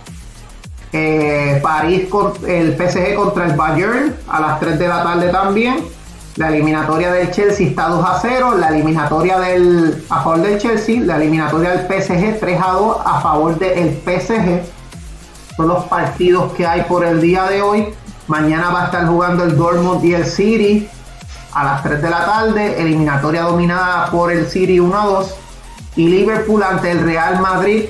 Eh, 0.93 1.61
París, 1.63 2.09
el 2.47 2.77
PSG 2.77 3.15
contra 3.15 3.47
el 3.47 3.57
Bayern 3.57 4.17
a 4.29 4.41
las 4.41 4.61
3 4.61 4.79
de 4.79 4.89
la 4.89 5.03
tarde 5.03 5.29
también. 5.29 5.96
La 6.37 6.49
eliminatoria 6.49 7.13
del 7.13 7.31
Chelsea 7.31 7.69
está 7.69 7.89
2 7.89 8.05
a 8.05 8.19
0. 8.21 8.57
La 8.59 8.69
eliminatoria 8.69 9.39
a 10.11 10.23
favor 10.23 10.43
del 10.43 10.59
Chelsea. 10.59 11.01
La 11.01 11.17
eliminatoria 11.17 11.71
del 11.71 11.87
PSG 11.87 12.39
3 12.39 12.61
a 12.63 12.73
2 12.73 12.97
a 13.05 13.21
favor 13.23 13.59
del 13.59 14.03
PSG. 14.05 14.63
Son 15.57 15.69
los 15.69 15.85
partidos 15.85 16.53
que 16.53 16.67
hay 16.67 16.83
por 16.83 17.07
el 17.07 17.23
día 17.23 17.45
de 17.45 17.63
hoy. 17.63 17.95
Mañana 18.27 18.69
va 18.69 18.83
a 18.83 18.85
estar 18.87 19.07
jugando 19.07 19.45
el 19.45 19.57
Dortmund 19.57 20.05
y 20.05 20.13
el 20.13 20.27
City 20.27 20.87
a 21.55 21.65
las 21.65 21.83
3 21.83 22.03
de 22.03 22.11
la 22.11 22.27
tarde. 22.27 22.83
Eliminatoria 22.83 23.43
dominada 23.43 24.11
por 24.11 24.31
el 24.31 24.47
City 24.47 24.79
1 24.79 25.01
a 25.01 25.07
2. 25.07 25.35
Y 25.97 26.09
Liverpool 26.09 26.63
ante 26.63 26.91
el 26.91 27.03
Real 27.03 27.41
Madrid 27.41 27.87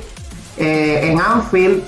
eh, 0.57 1.01
en 1.11 1.21
Anfield 1.21 1.83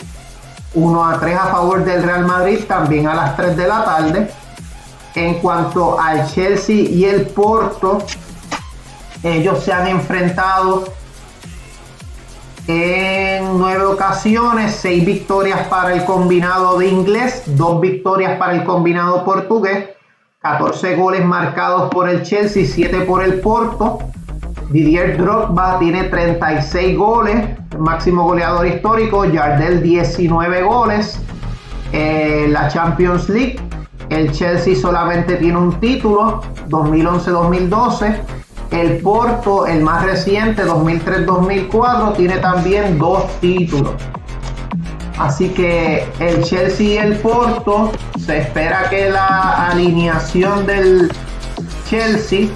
1 0.75 1.05
a 1.09 1.21
3 1.21 1.37
a 1.37 1.47
favor 1.47 1.85
del 1.85 2.03
Real 2.03 2.27
Madrid 2.27 2.59
también 2.66 3.07
a 3.07 3.14
las 3.14 3.37
3 3.37 3.57
de 3.57 3.68
la 3.68 3.85
tarde. 3.85 4.29
En 5.18 5.35
cuanto 5.40 5.98
al 5.98 6.28
Chelsea 6.28 6.76
y 6.76 7.04
el 7.04 7.26
Porto, 7.26 7.98
ellos 9.24 9.64
se 9.64 9.72
han 9.72 9.88
enfrentado 9.88 10.85
en 12.68 13.59
nueve 13.59 13.83
ocasiones, 13.83 14.76
seis 14.76 15.04
victorias 15.04 15.66
para 15.66 15.92
el 15.92 16.04
combinado 16.04 16.78
de 16.78 16.87
inglés, 16.87 17.42
dos 17.46 17.81
victorias 17.81 18.38
para 18.38 18.54
el 18.54 18.62
combinado 18.62 19.24
portugués, 19.24 19.88
14 20.38 20.94
goles 20.94 21.24
marcados 21.24 21.90
por 21.90 22.09
el 22.09 22.22
Chelsea, 22.22 22.64
7 22.64 23.00
por 23.00 23.24
el 23.24 23.40
Porto. 23.40 23.98
Didier 24.70 25.18
Drogba 25.18 25.81
tiene 25.81 26.04
36 26.04 26.96
goles, 26.96 27.44
máximo 27.76 28.22
goleador 28.22 28.68
histórico, 28.68 29.24
Jardel 29.33 29.83
19 29.83 30.62
goles. 30.62 31.20
En 31.90 32.52
la 32.52 32.68
Champions 32.68 33.28
League, 33.31 33.59
el 34.11 34.33
Chelsea 34.33 34.75
solamente 34.75 35.37
tiene 35.37 35.59
un 35.59 35.79
título, 35.81 36.42
2011-2012. 36.68 38.16
El 38.71 38.99
Porto, 38.99 39.66
el 39.66 39.83
más 39.83 40.05
reciente, 40.05 40.64
2003-2004, 40.64 42.16
tiene 42.16 42.38
también 42.38 42.99
dos 42.99 43.25
títulos. 43.40 43.92
Así 45.18 45.49
que 45.49 46.07
el 46.21 46.44
Chelsea 46.44 46.87
y 46.87 46.99
el 46.99 47.16
Porto, 47.16 47.90
se 48.25 48.38
espera 48.38 48.88
que 48.90 49.11
la 49.11 49.68
alineación 49.68 50.66
del 50.66 51.11
Chelsea 51.88 52.49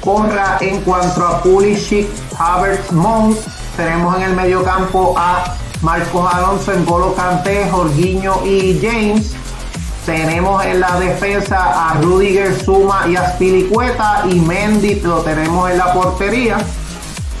corra 0.00 0.58
en 0.60 0.80
cuanto 0.82 1.26
a 1.26 1.42
Pulisic, 1.42 2.06
Havertz, 2.38 2.92
Mount. 2.92 3.36
Tenemos 3.76 4.16
en 4.16 4.22
el 4.22 4.34
medio 4.34 4.62
campo 4.64 5.14
a 5.16 5.54
Marcos 5.82 6.32
Alonso, 6.32 6.72
en 6.72 6.84
Golo 6.86 7.14
Kanté, 7.14 7.68
Jorginho 7.70 8.40
y 8.44 8.78
James. 8.80 9.34
Tenemos 10.04 10.64
en 10.64 10.80
la 10.80 10.98
defensa 10.98 11.90
a 11.90 11.94
Rudiger, 12.00 12.60
Suma 12.60 13.06
y 13.08 13.14
Aspilicueta 13.14 14.24
y 14.28 14.40
Mendy 14.40 14.96
lo 14.96 15.18
tenemos 15.18 15.70
en 15.70 15.78
la 15.78 15.92
portería. 15.92 16.58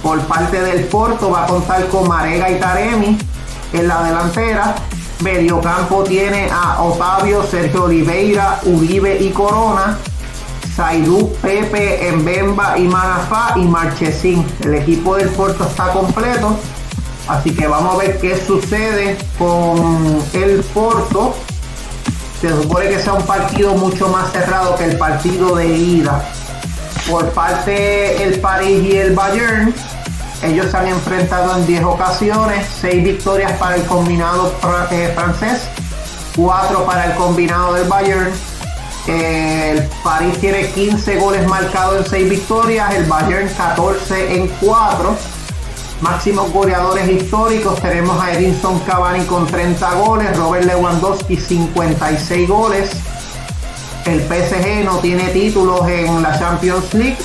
Por 0.00 0.20
parte 0.22 0.62
del 0.62 0.84
Porto 0.84 1.30
va 1.30 1.44
a 1.44 1.46
contar 1.48 1.88
con 1.88 2.06
Marega 2.06 2.48
y 2.50 2.60
Taremi 2.60 3.18
en 3.72 3.88
la 3.88 4.04
delantera. 4.04 4.76
Mediocampo 5.24 6.04
tiene 6.04 6.50
a 6.52 6.82
Otavio, 6.82 7.42
Sergio 7.44 7.84
Oliveira, 7.84 8.60
Uribe 8.64 9.18
y 9.20 9.30
Corona. 9.30 9.98
Saidú, 10.76 11.32
Pepe, 11.42 12.08
Embemba 12.08 12.78
y 12.78 12.86
Manafá 12.86 13.54
y 13.56 13.64
Marchesín. 13.64 14.46
El 14.60 14.74
equipo 14.74 15.16
del 15.16 15.30
Porto 15.30 15.64
está 15.64 15.92
completo. 15.92 16.56
Así 17.26 17.54
que 17.54 17.66
vamos 17.66 17.94
a 17.94 17.98
ver 17.98 18.20
qué 18.20 18.36
sucede 18.36 19.18
con 19.36 20.22
el 20.32 20.62
Porto 20.72 21.34
se 22.48 22.60
supone 22.60 22.88
que 22.88 22.98
sea 22.98 23.12
un 23.12 23.24
partido 23.24 23.74
mucho 23.74 24.08
más 24.08 24.32
cerrado 24.32 24.74
que 24.74 24.84
el 24.86 24.98
partido 24.98 25.54
de 25.54 25.68
ida. 25.68 26.24
Por 27.08 27.30
parte 27.30 28.20
el 28.24 28.40
París 28.40 28.82
y 28.84 28.96
el 28.96 29.14
Bayern, 29.14 29.72
ellos 30.42 30.68
se 30.72 30.76
han 30.76 30.88
enfrentado 30.88 31.56
en 31.56 31.66
10 31.66 31.84
ocasiones, 31.84 32.66
6 32.80 33.04
victorias 33.04 33.52
para 33.58 33.76
el 33.76 33.84
combinado 33.84 34.52
eh, 34.90 35.12
francés, 35.14 35.68
4 36.34 36.84
para 36.84 37.06
el 37.06 37.14
combinado 37.14 37.74
del 37.74 37.88
Bayern. 37.88 38.32
El 39.06 39.88
París 40.02 40.36
tiene 40.40 40.66
15 40.66 41.20
goles 41.20 41.46
marcados 41.46 41.98
en 41.98 42.10
6 42.10 42.30
victorias, 42.30 42.92
el 42.94 43.04
Bayern 43.04 43.48
14 43.56 44.34
en 44.34 44.48
4 44.60 45.16
Máximos 46.02 46.52
goleadores 46.52 47.08
históricos 47.08 47.80
tenemos 47.80 48.20
a 48.20 48.32
Edinson 48.32 48.80
Cavani 48.80 49.24
con 49.24 49.46
30 49.46 49.94
goles, 49.94 50.36
Robert 50.36 50.64
Lewandowski 50.64 51.36
56 51.36 52.48
goles. 52.48 52.90
El 54.04 54.20
PSG 54.20 54.84
no 54.84 54.98
tiene 54.98 55.28
títulos 55.28 55.88
en 55.88 56.20
la 56.20 56.36
Champions 56.36 56.92
League. 56.94 57.18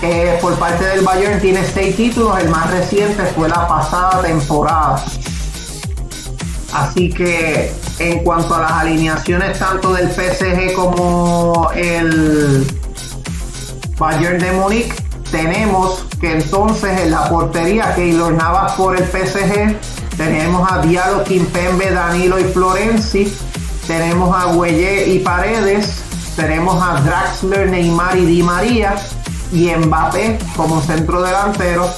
Eh, 0.00 0.38
por 0.40 0.58
parte 0.58 0.86
del 0.86 1.04
Bayern 1.04 1.38
tiene 1.38 1.62
6 1.62 1.96
títulos, 1.96 2.38
el 2.38 2.48
más 2.48 2.70
reciente 2.70 3.24
fue 3.36 3.46
la 3.46 3.68
pasada 3.68 4.22
temporada. 4.22 5.04
Así 6.72 7.10
que 7.10 7.74
en 7.98 8.24
cuanto 8.24 8.54
a 8.54 8.60
las 8.60 8.72
alineaciones 8.72 9.58
tanto 9.58 9.92
del 9.92 10.10
PSG 10.10 10.72
como 10.72 11.70
el 11.74 12.66
Bayern 13.98 14.38
de 14.38 14.52
Múnich, 14.52 15.07
tenemos 15.30 16.04
que 16.20 16.32
entonces 16.32 17.00
en 17.00 17.10
la 17.10 17.28
portería 17.28 17.94
Keylor 17.94 18.32
Navas 18.32 18.72
por 18.72 18.96
el 18.96 19.04
PSG, 19.04 19.78
tenemos 20.16 20.70
a 20.70 20.78
Diallo, 20.78 21.24
Kimpembe, 21.24 21.90
Danilo 21.90 22.38
y 22.38 22.44
Florenzi, 22.44 23.32
tenemos 23.86 24.36
a 24.36 24.52
Güelle 24.52 25.06
y 25.08 25.18
Paredes, 25.20 26.02
tenemos 26.36 26.82
a 26.82 27.00
Draxler, 27.00 27.68
Neymar 27.68 28.16
y 28.16 28.26
Di 28.26 28.42
María 28.42 28.96
y 29.52 29.70
Mbappé 29.74 30.38
como 30.56 30.80
centro 30.80 31.22
delantero. 31.22 31.88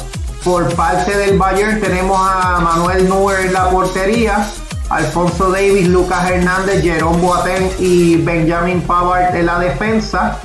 Por 0.44 0.74
parte 0.74 1.16
del 1.16 1.36
Bayern 1.38 1.80
tenemos 1.80 2.18
a 2.18 2.60
Manuel 2.60 3.08
Neuer 3.08 3.46
en 3.46 3.52
la 3.52 3.68
portería, 3.68 4.48
Alfonso 4.88 5.50
Davis, 5.50 5.86
Lucas 5.88 6.30
Hernández, 6.30 6.82
Jerome 6.82 7.18
Boateng 7.18 7.70
y 7.78 8.16
Benjamin 8.16 8.80
Pavard 8.82 9.34
en 9.36 9.46
la 9.46 9.58
defensa. 9.58 10.38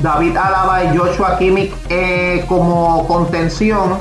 David 0.00 0.36
Alaba 0.36 0.84
y 0.84 0.96
Joshua 0.96 1.38
Kimmich 1.38 1.72
eh, 1.88 2.44
como 2.48 3.06
contención, 3.06 3.98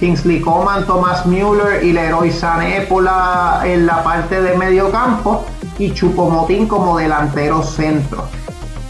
Kingsley 0.00 0.40
Coman, 0.40 0.86
Thomas 0.86 1.26
Mueller 1.26 1.84
y 1.84 1.92
Leroy 1.92 2.30
Sané 2.30 2.82
por 2.82 3.04
la, 3.04 3.62
en 3.64 3.86
la 3.86 4.02
parte 4.02 4.40
de 4.40 4.56
medio 4.56 4.90
campo 4.90 5.44
y 5.78 5.92
Chupomotín 5.92 6.66
como 6.66 6.98
delantero 6.98 7.62
centro. 7.62 8.24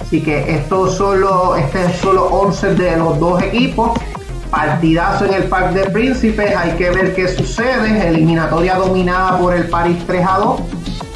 Así 0.01 0.23
que 0.23 0.55
estos 0.55 0.97
son 0.97 1.21
los, 1.21 1.59
este 1.59 1.87
es 1.87 1.97
solo 1.97 2.27
11 2.27 2.75
de 2.75 2.97
los 2.97 3.19
dos 3.19 3.43
equipos. 3.43 3.99
Partidazo 4.51 5.25
en 5.25 5.35
el 5.35 5.45
Parque 5.45 5.81
de 5.81 5.91
Príncipes, 5.91 6.55
hay 6.55 6.73
que 6.73 6.91
ver 6.91 7.15
qué 7.15 7.27
sucede. 7.27 8.09
Eliminatoria 8.09 8.77
dominada 8.77 9.39
por 9.39 9.55
el 9.55 9.69
París 9.69 9.99
3 10.07 10.27
a 10.29 10.39
2. 10.39 10.61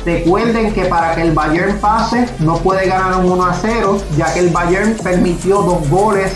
Recuerden 0.08 0.72
que 0.72 0.86
para 0.86 1.14
que 1.14 1.20
el 1.20 1.32
Bayern 1.32 1.78
pase 1.80 2.26
no 2.38 2.56
puede 2.56 2.88
ganar 2.88 3.16
un 3.16 3.30
1 3.30 3.44
a 3.44 3.52
0, 3.52 4.02
ya 4.16 4.32
que 4.32 4.40
el 4.40 4.48
Bayern 4.48 4.96
permitió 4.96 5.60
dos 5.60 5.86
goles 5.90 6.32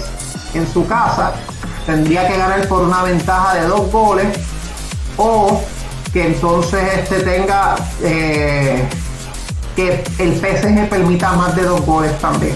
en 0.53 0.71
su 0.71 0.87
casa. 0.87 1.33
Tendría 1.87 2.29
que 2.29 2.37
ganar 2.37 2.69
por 2.69 2.83
una 2.83 3.03
ventaja 3.03 3.55
de 3.55 3.67
dos 3.67 3.91
goles 3.91 4.27
o 5.17 5.63
que 6.13 6.27
entonces 6.27 6.83
este 6.99 7.21
tenga 7.21 7.77
eh, 8.03 8.87
que 9.75 10.05
el 10.19 10.35
PSG 10.35 10.91
permita 10.91 11.33
más 11.33 11.57
de 11.57 11.63
dos 11.63 11.81
goles 11.87 12.13
también 12.19 12.55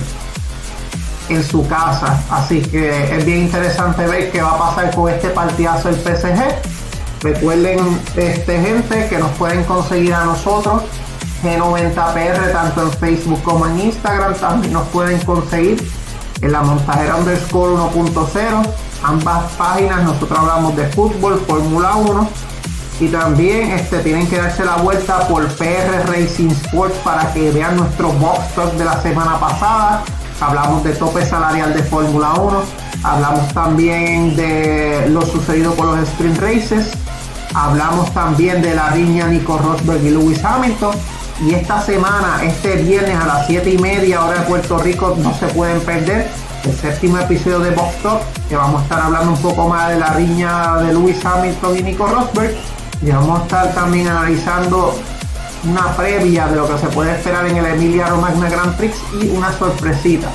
en 1.31 1.42
su 1.42 1.66
casa. 1.66 2.22
Así 2.29 2.61
que 2.61 3.16
es 3.16 3.24
bien 3.24 3.38
interesante 3.38 4.07
ver 4.07 4.31
qué 4.31 4.42
va 4.42 4.50
a 4.50 4.59
pasar 4.59 4.94
con 4.94 5.11
este 5.11 5.31
partidazo 5.31 5.90
del 5.90 5.98
PSG. 5.98 6.42
Recuerden, 7.22 7.79
este, 8.16 8.61
gente, 8.61 9.09
que 9.09 9.16
nos 9.16 9.31
pueden 9.38 9.64
conseguir 9.64 10.12
a 10.12 10.24
nosotros 10.24 10.83
G90PR 11.46 12.52
tanto 12.52 12.82
en 12.82 12.92
Facebook 12.92 13.42
como 13.42 13.66
en 13.66 13.80
Instagram. 13.80 14.35
También 14.35 14.72
nos 14.72 14.87
pueden 14.88 15.18
conseguir 15.20 15.82
en 16.40 16.52
la 16.52 16.62
montajera 16.62 17.16
underscore 17.16 17.74
1.0. 17.74 18.62
Ambas 19.02 19.52
páginas 19.52 20.04
nosotros 20.04 20.38
hablamos 20.38 20.76
de 20.76 20.87
fútbol, 20.88 21.40
Fórmula 21.46 21.96
1 21.96 22.28
y 22.98 23.09
también 23.09 23.72
este, 23.72 23.98
tienen 23.98 24.26
que 24.26 24.38
darse 24.38 24.64
la 24.64 24.76
vuelta 24.76 25.28
por 25.28 25.46
PR 25.56 26.06
Racing 26.06 26.48
Sports 26.48 26.96
para 27.04 27.32
que 27.32 27.50
vean 27.50 27.76
nuestro 27.76 28.11
box 28.12 28.54
talk 28.54 28.72
de 28.72 28.85
la 28.85 29.00
semana 29.02 29.38
pasada. 29.38 30.02
Hablamos 30.40 30.82
de 30.82 30.92
tope 30.92 31.24
salarial 31.24 31.74
de 31.74 31.82
Fórmula 31.82 32.35
1. 32.35 32.62
Hablamos 33.02 33.52
también 33.52 34.35
de 34.35 35.09
lo 35.11 35.22
sucedido 35.22 35.74
con 35.76 35.87
los 35.88 36.09
sprint 36.09 36.38
races. 36.38 36.92
Hablamos 37.54 38.12
también 38.12 38.62
de 38.62 38.74
la 38.74 38.90
riña 38.90 39.28
Nico 39.28 39.59
Rosberg 39.59 40.02
y 40.02 40.11
Lewis 40.11 40.42
Hamilton. 40.44 40.94
Y 41.44 41.53
esta 41.53 41.83
semana, 41.83 42.42
este 42.42 42.77
viernes 42.77 43.14
a 43.14 43.27
las 43.27 43.46
7 43.46 43.68
y 43.70 43.79
media 43.79 44.25
hora 44.25 44.40
de 44.40 44.46
Puerto 44.46 44.79
Rico, 44.79 45.14
no 45.18 45.35
se 45.35 45.46
pueden 45.49 45.81
perder 45.81 46.29
el 46.64 46.72
séptimo 46.72 47.18
episodio 47.18 47.61
de 47.61 47.72
Box 47.72 48.03
Talk, 48.03 48.22
que 48.49 48.57
vamos 48.57 48.81
a 48.81 48.85
estar 48.85 49.01
hablando 49.01 49.33
un 49.33 49.42
poco 49.42 49.68
más 49.68 49.90
de 49.90 49.99
la 49.99 50.14
riña 50.14 50.79
de 50.79 50.94
Lewis 50.94 51.22
Hamilton 51.25 51.77
y 51.77 51.83
Nico 51.83 52.07
Rosberg 52.07 52.55
y 53.03 53.11
vamos 53.11 53.40
a 53.40 53.42
estar 53.42 53.75
también 53.75 54.09
analizando 54.09 54.94
una 55.68 55.94
previa 55.94 56.49
de 56.49 56.57
lo 56.57 56.66
que 56.66 56.79
se 56.79 56.87
puede 56.88 57.12
esperar 57.12 57.46
en 57.46 57.57
el 57.57 57.66
Emilia 57.66 58.07
Romagna 58.07 58.49
Grand 58.49 58.75
Prix 58.77 58.96
y 59.20 59.29
una 59.29 59.53
sorpresita. 59.53 60.29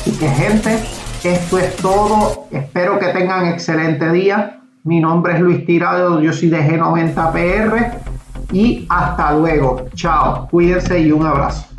Así 0.00 0.10
que 0.12 0.28
gente, 0.28 0.80
esto 1.22 1.58
es 1.58 1.76
todo. 1.76 2.46
Espero 2.50 2.98
que 2.98 3.06
tengan 3.08 3.46
excelente 3.46 4.10
día. 4.10 4.60
Mi 4.82 4.98
nombre 4.98 5.34
es 5.34 5.40
Luis 5.40 5.64
Tirado, 5.64 6.20
yo 6.20 6.32
soy 6.32 6.48
de 6.48 6.58
G90PR 6.58 8.09
y 8.52 8.86
hasta 8.88 9.32
luego. 9.32 9.86
Chao, 9.94 10.48
cuídense 10.50 10.98
y 11.00 11.12
un 11.12 11.26
abrazo. 11.26 11.69